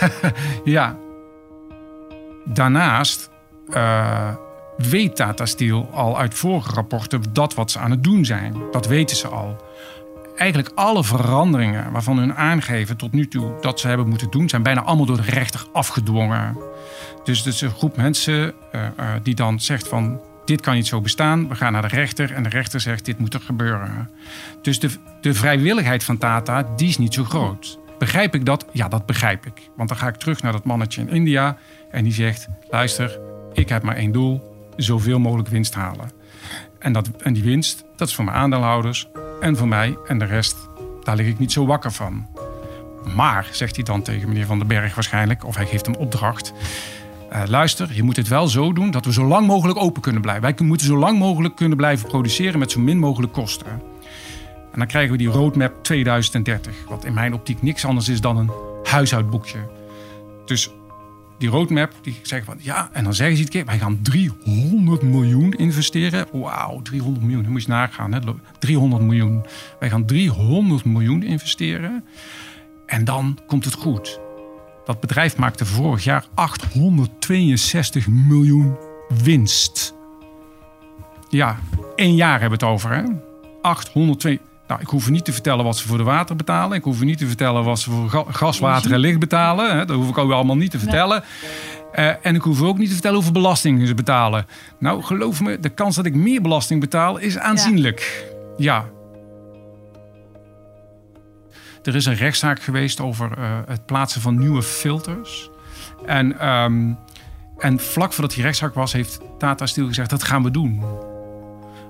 ja. 0.64 0.96
Daarnaast 2.44 3.30
uh, 3.68 4.34
weet 4.76 5.16
Tata 5.16 5.46
Steel 5.46 5.88
al 5.92 6.18
uit 6.18 6.34
vorige 6.34 6.72
rapporten 6.72 7.22
dat 7.32 7.54
wat 7.54 7.70
ze 7.70 7.78
aan 7.78 7.90
het 7.90 8.04
doen 8.04 8.24
zijn. 8.24 8.54
Dat 8.70 8.86
weten 8.86 9.16
ze 9.16 9.28
al 9.28 9.70
eigenlijk 10.36 10.70
alle 10.74 11.04
veranderingen 11.04 11.92
waarvan 11.92 12.18
hun 12.18 12.34
aangeven 12.34 12.96
tot 12.96 13.12
nu 13.12 13.28
toe 13.28 13.54
dat 13.60 13.80
ze 13.80 13.88
hebben 13.88 14.08
moeten 14.08 14.30
doen, 14.30 14.48
zijn 14.48 14.62
bijna 14.62 14.82
allemaal 14.82 15.06
door 15.06 15.16
de 15.16 15.30
rechter 15.30 15.66
afgedwongen. 15.72 16.58
Dus 17.24 17.38
het 17.38 17.54
is 17.54 17.60
een 17.60 17.70
groep 17.70 17.96
mensen 17.96 18.54
uh, 18.74 18.82
uh, 18.82 19.06
die 19.22 19.34
dan 19.34 19.60
zegt 19.60 19.88
van 19.88 20.20
dit 20.52 20.60
kan 20.60 20.74
niet 20.74 20.86
zo 20.86 21.00
bestaan, 21.00 21.48
we 21.48 21.54
gaan 21.54 21.72
naar 21.72 21.82
de 21.82 21.96
rechter 21.96 22.32
en 22.32 22.42
de 22.42 22.48
rechter 22.48 22.80
zegt 22.80 23.04
dit 23.04 23.18
moet 23.18 23.34
er 23.34 23.40
gebeuren. 23.40 24.10
Dus 24.62 24.80
de, 24.80 24.90
de 25.20 25.34
vrijwilligheid 25.34 26.04
van 26.04 26.18
Tata, 26.18 26.66
die 26.76 26.88
is 26.88 26.98
niet 26.98 27.14
zo 27.14 27.24
groot. 27.24 27.78
Begrijp 27.98 28.34
ik 28.34 28.44
dat? 28.44 28.66
Ja, 28.72 28.88
dat 28.88 29.06
begrijp 29.06 29.46
ik. 29.46 29.70
Want 29.76 29.88
dan 29.88 29.98
ga 29.98 30.08
ik 30.08 30.16
terug 30.16 30.42
naar 30.42 30.52
dat 30.52 30.64
mannetje 30.64 31.00
in 31.00 31.08
India 31.08 31.56
en 31.90 32.04
die 32.04 32.12
zegt: 32.12 32.48
luister, 32.70 33.18
ik 33.52 33.68
heb 33.68 33.82
maar 33.82 33.96
één 33.96 34.12
doel, 34.12 34.56
zoveel 34.76 35.18
mogelijk 35.18 35.48
winst 35.48 35.74
halen. 35.74 36.10
En, 36.78 36.92
dat, 36.92 37.10
en 37.22 37.32
die 37.32 37.42
winst, 37.42 37.84
dat 37.96 38.08
is 38.08 38.14
voor 38.14 38.24
mijn 38.24 38.36
aandeelhouders 38.36 39.08
en 39.40 39.56
voor 39.56 39.68
mij. 39.68 39.96
En 40.06 40.18
de 40.18 40.24
rest, 40.24 40.56
daar 41.02 41.16
lig 41.16 41.26
ik 41.26 41.38
niet 41.38 41.52
zo 41.52 41.66
wakker 41.66 41.92
van. 41.92 42.26
Maar, 43.14 43.48
zegt 43.50 43.76
hij 43.76 43.84
dan 43.84 44.02
tegen 44.02 44.28
meneer 44.28 44.46
Van 44.46 44.58
den 44.58 44.68
Berg 44.68 44.94
waarschijnlijk, 44.94 45.44
of 45.44 45.56
hij 45.56 45.66
geeft 45.66 45.86
hem 45.86 45.94
opdracht. 45.94 46.52
Uh, 47.32 47.42
luister, 47.46 47.94
je 47.94 48.02
moet 48.02 48.16
het 48.16 48.28
wel 48.28 48.48
zo 48.48 48.72
doen 48.72 48.90
dat 48.90 49.04
we 49.04 49.12
zo 49.12 49.24
lang 49.24 49.46
mogelijk 49.46 49.78
open 49.78 50.02
kunnen 50.02 50.22
blijven. 50.22 50.42
Wij 50.42 50.66
moeten 50.66 50.86
zo 50.86 50.96
lang 50.96 51.18
mogelijk 51.18 51.56
kunnen 51.56 51.76
blijven 51.76 52.08
produceren 52.08 52.58
met 52.58 52.70
zo 52.70 52.80
min 52.80 52.98
mogelijk 52.98 53.32
kosten. 53.32 53.66
En 54.72 54.78
dan 54.78 54.86
krijgen 54.86 55.12
we 55.12 55.18
die 55.18 55.28
roadmap 55.28 55.84
2030, 55.84 56.74
wat 56.88 57.04
in 57.04 57.14
mijn 57.14 57.34
optiek 57.34 57.62
niks 57.62 57.84
anders 57.84 58.08
is 58.08 58.20
dan 58.20 58.36
een 58.36 58.50
huishoudboekje. 58.82 59.58
Dus 60.44 60.70
die 61.38 61.48
roadmap, 61.48 61.92
die 62.02 62.18
zeggen 62.22 62.46
van 62.46 62.58
ja, 62.60 62.88
en 62.92 63.04
dan 63.04 63.14
zeggen 63.14 63.36
ze 63.36 63.42
het 63.42 63.50
keer, 63.50 63.64
wij 63.64 63.78
gaan 63.78 63.98
300 64.02 65.02
miljoen 65.02 65.52
investeren. 65.52 66.26
Wauw, 66.32 66.82
300 66.82 67.24
miljoen, 67.24 67.42
dan 67.42 67.52
moet 67.52 67.62
je 67.62 67.68
nagaan. 67.68 68.12
Hè? 68.12 68.20
300 68.58 69.02
miljoen. 69.02 69.42
Wij 69.78 69.90
gaan 69.90 70.06
300 70.06 70.84
miljoen 70.84 71.22
investeren. 71.22 72.04
En 72.86 73.04
dan 73.04 73.38
komt 73.46 73.64
het 73.64 73.74
goed. 73.74 74.20
Dat 74.84 75.00
bedrijf 75.00 75.36
maakte 75.36 75.66
vorig 75.66 76.04
jaar 76.04 76.24
862 76.34 78.08
miljoen 78.08 78.76
winst. 79.22 79.94
Ja, 81.28 81.58
één 81.96 82.14
jaar 82.14 82.40
hebben 82.40 82.58
we 82.58 82.64
het 82.64 82.74
over. 82.74 82.90
Hè? 82.94 83.02
802. 83.62 84.40
Nou, 84.66 84.80
ik 84.80 84.86
hoef 84.88 85.10
niet 85.10 85.24
te 85.24 85.32
vertellen 85.32 85.64
wat 85.64 85.76
ze 85.76 85.88
voor 85.88 85.96
de 85.96 86.02
water 86.02 86.36
betalen. 86.36 86.76
Ik 86.76 86.84
hoef 86.84 87.00
niet 87.00 87.18
te 87.18 87.26
vertellen 87.26 87.64
wat 87.64 87.78
ze 87.78 87.90
voor 87.90 88.24
gas, 88.28 88.58
water 88.58 88.92
en 88.92 88.98
licht 88.98 89.18
betalen. 89.18 89.76
Hè. 89.76 89.84
Dat 89.84 89.96
hoef 89.96 90.08
ik 90.08 90.18
ook 90.18 90.32
allemaal 90.32 90.56
niet 90.56 90.70
te 90.70 90.78
vertellen. 90.78 91.22
Uh, 91.94 92.12
en 92.22 92.34
ik 92.34 92.42
hoef 92.42 92.62
ook 92.62 92.78
niet 92.78 92.86
te 92.86 92.92
vertellen 92.92 93.16
hoeveel 93.16 93.34
belasting 93.34 93.86
ze 93.86 93.94
betalen. 93.94 94.46
Nou, 94.78 95.02
geloof 95.02 95.40
me, 95.40 95.60
de 95.60 95.68
kans 95.68 95.96
dat 95.96 96.06
ik 96.06 96.14
meer 96.14 96.42
belasting 96.42 96.80
betaal 96.80 97.18
is 97.18 97.38
aanzienlijk. 97.38 98.26
ja. 98.56 98.88
Er 101.82 101.94
is 101.94 102.06
een 102.06 102.14
rechtszaak 102.14 102.62
geweest 102.62 103.00
over 103.00 103.38
uh, 103.38 103.58
het 103.66 103.86
plaatsen 103.86 104.20
van 104.20 104.38
nieuwe 104.38 104.62
filters. 104.62 105.50
En, 106.06 106.48
um, 106.48 106.98
en 107.58 107.78
vlak 107.78 108.12
voordat 108.12 108.34
die 108.34 108.42
rechtszaak 108.42 108.74
was, 108.74 108.92
heeft 108.92 109.20
Tata 109.38 109.66
Steel 109.66 109.86
gezegd: 109.86 110.10
dat 110.10 110.22
gaan 110.22 110.42
we 110.42 110.50
doen. 110.50 110.82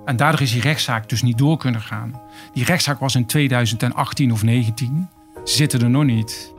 En 0.05 0.17
daardoor 0.17 0.41
is 0.41 0.53
die 0.53 0.61
rechtszaak 0.61 1.09
dus 1.09 1.23
niet 1.23 1.39
door 1.39 1.57
kunnen 1.57 1.81
gaan. 1.81 2.21
Die 2.53 2.65
rechtszaak 2.65 2.99
was 2.99 3.15
in 3.15 3.27
2018 3.27 4.33
of 4.33 4.43
19. 4.43 5.09
Ze 5.45 5.57
zitten 5.57 5.83
er 5.83 5.91
nog 5.91 6.05
niet. 6.05 6.53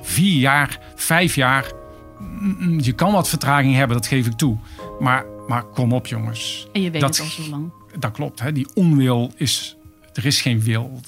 Vier 0.00 0.38
jaar, 0.38 0.80
vijf 0.94 1.34
jaar. 1.34 1.72
Mm, 2.18 2.80
je 2.80 2.92
kan 2.92 3.12
wat 3.12 3.28
vertraging 3.28 3.74
hebben, 3.74 3.96
dat 3.96 4.06
geef 4.06 4.26
ik 4.26 4.32
toe. 4.32 4.56
Maar, 5.00 5.24
maar 5.48 5.64
kom 5.64 5.92
op, 5.92 6.06
jongens. 6.06 6.68
En 6.72 6.82
je 6.82 6.90
weet 6.90 7.00
dat, 7.00 7.16
het 7.16 7.26
al 7.26 7.44
zo 7.44 7.50
lang. 7.50 7.72
Dat 7.98 8.12
klopt. 8.12 8.40
Hè? 8.40 8.52
Die 8.52 8.68
onwil 8.74 9.32
is. 9.36 9.76
Er 10.12 10.26
is 10.26 10.40
geen 10.40 10.60
wil. 10.60 11.00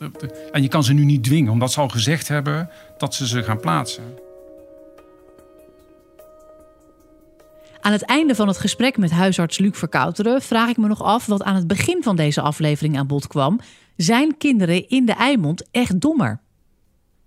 En 0.53 0.62
je 0.62 0.69
kan 0.69 0.85
ze 0.85 0.93
nu 0.93 1.05
niet 1.05 1.25
dwingen, 1.25 1.53
omdat 1.53 1.73
ze 1.73 1.81
al 1.81 1.88
gezegd 1.88 2.29
hebben 2.29 2.71
dat 2.99 3.15
ze 3.15 3.27
ze 3.27 3.43
gaan 3.43 3.61
plaatsen. 3.61 4.05
Aan 7.81 7.93
het 7.93 8.03
einde 8.03 8.35
van 8.35 8.49
het 8.49 8.59
gesprek 8.59 8.97
met 8.97 9.11
huisarts 9.11 9.59
Luc 9.59 9.79
Verkouteren 9.79 10.43
vraag 10.43 10.69
ik 10.69 10.77
me 10.77 10.88
nog 10.88 11.03
af 11.03 11.27
wat 11.27 11.43
aan 11.43 11.55
het 11.55 11.67
begin 11.67 12.03
van 12.03 12.17
deze 12.17 12.41
aflevering 12.41 12.99
aan 12.99 13.07
bod 13.07 13.27
kwam. 13.27 13.61
Zijn 13.97 14.37
kinderen 14.37 14.88
in 14.88 15.07
de 15.07 15.12
eimond 15.12 15.69
echt 15.71 16.01
dommer? 16.01 16.41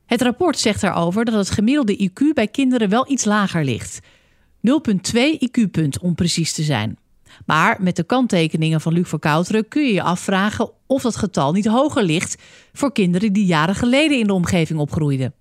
Het 0.05 0.21
rapport 0.21 0.59
zegt 0.59 0.81
daarover 0.81 1.25
dat 1.25 1.33
het 1.33 1.49
gemiddelde 1.49 2.09
IQ 2.09 2.33
bij 2.33 2.47
kinderen 2.47 2.89
wel 2.89 3.11
iets 3.11 3.25
lager 3.25 3.63
ligt. 3.63 3.99
0,2 3.99 5.19
IQ-punt 5.39 5.99
om 5.99 6.15
precies 6.15 6.53
te 6.53 6.63
zijn. 6.63 6.97
Maar 7.45 7.77
met 7.79 7.95
de 7.95 8.03
kanttekeningen 8.03 8.81
van 8.81 8.93
Luc 8.93 9.07
Verkouteren 9.07 9.67
kun 9.67 9.85
je 9.85 9.93
je 9.93 10.01
afvragen 10.01 10.69
of 10.85 11.01
dat 11.01 11.15
getal 11.15 11.51
niet 11.51 11.65
hoger 11.65 12.03
ligt 12.03 12.41
voor 12.73 12.91
kinderen 12.91 13.33
die 13.33 13.45
jaren 13.45 13.75
geleden 13.75 14.19
in 14.19 14.27
de 14.27 14.33
omgeving 14.33 14.79
opgroeiden. 14.79 15.33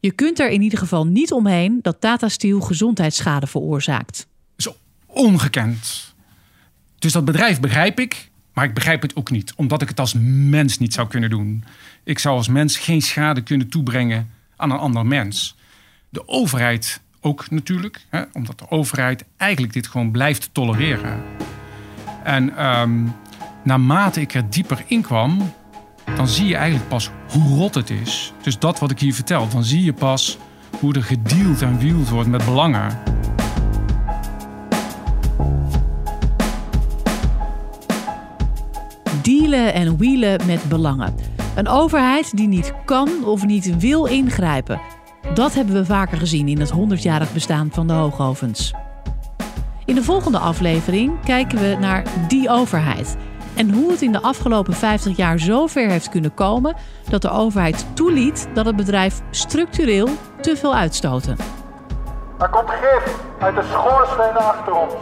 Je 0.00 0.12
kunt 0.12 0.38
er 0.38 0.50
in 0.50 0.62
ieder 0.62 0.78
geval 0.78 1.06
niet 1.06 1.32
omheen 1.32 1.78
dat 1.82 2.00
Tata 2.00 2.28
Steel 2.28 2.60
gezondheidsschade 2.60 3.46
veroorzaakt. 3.46 4.26
Zo 4.56 4.76
ongekend. 5.06 6.14
Dus 6.98 7.12
dat 7.12 7.24
bedrijf 7.24 7.60
begrijp 7.60 8.00
ik, 8.00 8.30
maar 8.52 8.64
ik 8.64 8.74
begrijp 8.74 9.02
het 9.02 9.16
ook 9.16 9.30
niet, 9.30 9.52
omdat 9.56 9.82
ik 9.82 9.88
het 9.88 10.00
als 10.00 10.14
mens 10.20 10.78
niet 10.78 10.92
zou 10.92 11.08
kunnen 11.08 11.30
doen. 11.30 11.64
Ik 12.04 12.18
zou 12.18 12.36
als 12.36 12.48
mens 12.48 12.76
geen 12.76 13.02
schade 13.02 13.42
kunnen 13.42 13.68
toebrengen 13.68 14.30
aan 14.56 14.70
een 14.70 14.78
ander 14.78 15.06
mens. 15.06 15.56
De 16.08 16.28
overheid 16.28 17.00
ook 17.20 17.50
natuurlijk, 17.50 18.06
hè, 18.08 18.22
omdat 18.32 18.58
de 18.58 18.70
overheid 18.70 19.24
eigenlijk 19.36 19.72
dit 19.72 19.86
gewoon 19.86 20.10
blijft 20.10 20.50
tolereren. 20.52 21.22
En 22.22 22.66
um, 22.66 23.12
naarmate 23.62 24.20
ik 24.20 24.34
er 24.34 24.50
dieper 24.50 24.84
in 24.86 25.02
kwam, 25.02 25.52
dan 26.16 26.28
zie 26.28 26.46
je 26.46 26.56
eigenlijk 26.56 26.88
pas 26.88 27.10
hoe 27.28 27.56
rot 27.56 27.74
het 27.74 27.90
is. 27.90 28.32
Dus 28.42 28.58
dat 28.58 28.78
wat 28.78 28.90
ik 28.90 28.98
hier 28.98 29.14
vertel, 29.14 29.48
dan 29.48 29.64
zie 29.64 29.84
je 29.84 29.92
pas 29.92 30.38
hoe 30.80 30.94
er 30.94 31.02
gedeeld 31.02 31.62
en 31.62 31.78
wield 31.78 32.08
wordt 32.08 32.28
met 32.28 32.44
belangen. 32.44 32.98
Dealen 39.22 39.74
en 39.74 39.96
wielen 39.96 40.46
met 40.46 40.68
belangen. 40.68 41.14
Een 41.54 41.68
overheid 41.68 42.36
die 42.36 42.48
niet 42.48 42.72
kan 42.84 43.24
of 43.24 43.46
niet 43.46 43.78
wil 43.78 44.04
ingrijpen. 44.04 44.80
Dat 45.34 45.54
hebben 45.54 45.74
we 45.74 45.84
vaker 45.84 46.18
gezien 46.18 46.48
in 46.48 46.60
het 46.60 46.72
100-jarig 46.72 47.32
bestaan 47.32 47.68
van 47.72 47.86
de 47.86 47.92
hoogovens. 47.92 48.72
In 49.84 49.94
de 49.94 50.02
volgende 50.02 50.38
aflevering 50.38 51.24
kijken 51.24 51.58
we 51.58 51.76
naar 51.80 52.02
die 52.28 52.48
overheid. 52.48 53.16
En 53.56 53.70
hoe 53.70 53.90
het 53.90 54.02
in 54.02 54.12
de 54.12 54.22
afgelopen 54.22 54.74
50 54.74 55.16
jaar 55.16 55.38
zover 55.38 55.88
heeft 55.88 56.08
kunnen 56.08 56.34
komen 56.34 56.76
dat 57.08 57.22
de 57.22 57.30
overheid 57.30 57.86
toeliet 57.94 58.48
dat 58.54 58.66
het 58.66 58.76
bedrijf 58.76 59.20
structureel 59.30 60.08
te 60.40 60.56
veel 60.56 60.74
uitstoten. 60.74 61.36
Er 62.38 62.48
komt 62.48 62.70
gif 62.70 63.20
uit 63.38 63.54
de 63.54 63.64
schoorstenen 63.72 64.36
achter 64.36 64.74
ons. 64.74 64.94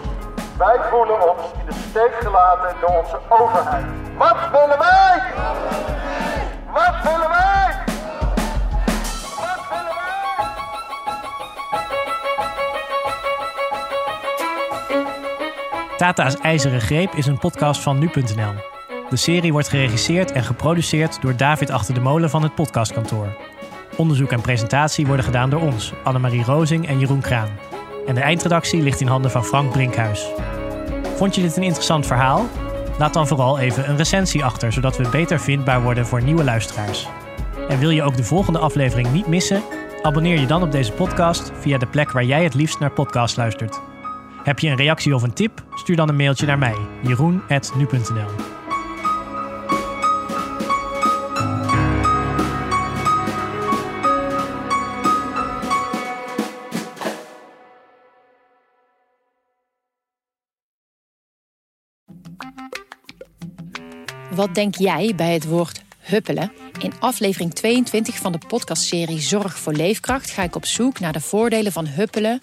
Wij 0.59 0.77
voelen 0.91 1.31
ons 1.31 1.43
in 1.61 1.67
de 1.67 1.77
steek 1.91 2.15
gelaten 2.21 2.77
door 2.81 3.03
onze 3.03 3.19
overheid. 3.29 3.85
Wat 4.19 4.37
willen 4.53 4.79
wij? 4.79 5.23
Wat 6.73 6.95
willen 7.03 7.29
wij? 7.29 7.86
Tata's 16.07 16.37
IJzeren 16.37 16.81
Greep 16.81 17.15
is 17.15 17.27
een 17.27 17.39
podcast 17.39 17.81
van 17.81 17.99
nu.nl. 17.99 18.53
De 19.11 19.17
serie 19.17 19.53
wordt 19.53 19.69
geregisseerd 19.69 20.33
en 20.33 20.45
geproduceerd 20.45 21.23
door 21.23 21.37
David 21.37 21.71
Achter 21.71 21.95
de 21.95 22.01
Molen 22.01 22.31
van 22.31 22.43
het 22.43 22.55
podcastkantoor. 22.55 23.37
Onderzoek 23.97 24.31
en 24.31 24.41
presentatie 24.41 25.07
worden 25.07 25.25
gedaan 25.25 25.51
door 25.51 25.61
ons, 25.61 25.93
Annemarie 26.05 26.45
Rozing 26.45 26.89
en 26.89 26.99
Jeroen 26.99 27.21
Kraan. 27.21 27.49
En 28.07 28.15
de 28.15 28.21
eindredactie 28.21 28.83
ligt 28.83 29.01
in 29.01 29.07
handen 29.07 29.31
van 29.31 29.45
Frank 29.45 29.73
Brinkhuis. 29.73 30.27
Vond 31.17 31.35
je 31.35 31.43
dit 31.43 31.57
een 31.57 31.63
interessant 31.63 32.07
verhaal? 32.07 32.47
Laat 32.99 33.13
dan 33.13 33.27
vooral 33.27 33.59
even 33.59 33.89
een 33.89 33.97
recensie 33.97 34.45
achter, 34.45 34.73
zodat 34.73 34.97
we 34.97 35.09
beter 35.09 35.41
vindbaar 35.41 35.83
worden 35.83 36.07
voor 36.07 36.23
nieuwe 36.23 36.45
luisteraars. 36.45 37.09
En 37.69 37.79
wil 37.79 37.91
je 37.91 38.03
ook 38.03 38.17
de 38.17 38.25
volgende 38.25 38.59
aflevering 38.59 39.13
niet 39.13 39.27
missen? 39.27 39.63
Abonneer 40.03 40.41
je 40.41 40.47
dan 40.47 40.63
op 40.63 40.73
deze 40.73 40.93
podcast 40.93 41.53
via 41.61 41.79
de 41.79 41.87
plek 41.87 42.11
waar 42.11 42.25
jij 42.25 42.45
het 42.45 42.55
liefst 42.55 42.79
naar 42.79 42.93
podcast 42.93 43.37
luistert. 43.37 43.81
Heb 44.47 44.59
je 44.59 44.69
een 44.69 44.77
reactie 44.77 45.15
of 45.15 45.23
een 45.23 45.33
tip? 45.33 45.65
Stuur 45.75 45.97
dan 45.97 46.09
een 46.09 46.17
mailtje 46.17 46.47
naar 46.47 46.59
mij, 46.59 46.77
jeroen.nu.nl. 47.03 48.31
Wat 64.31 64.55
denk 64.55 64.75
jij 64.75 65.13
bij 65.17 65.33
het 65.33 65.47
woord 65.47 65.83
huppelen? 65.99 66.53
In 66.81 66.93
aflevering 66.99 67.55
22 67.55 68.17
van 68.17 68.33
de 68.33 68.39
podcastserie 68.49 69.21
Zorg 69.21 69.59
voor 69.59 69.73
Leefkracht 69.73 70.31
ga 70.31 70.43
ik 70.43 70.57
op 70.57 70.67
zoek 70.67 71.01
naar 71.01 71.13
de 71.13 71.21
voordelen 71.21 71.73
van 71.73 71.87
huppelen 71.87 72.43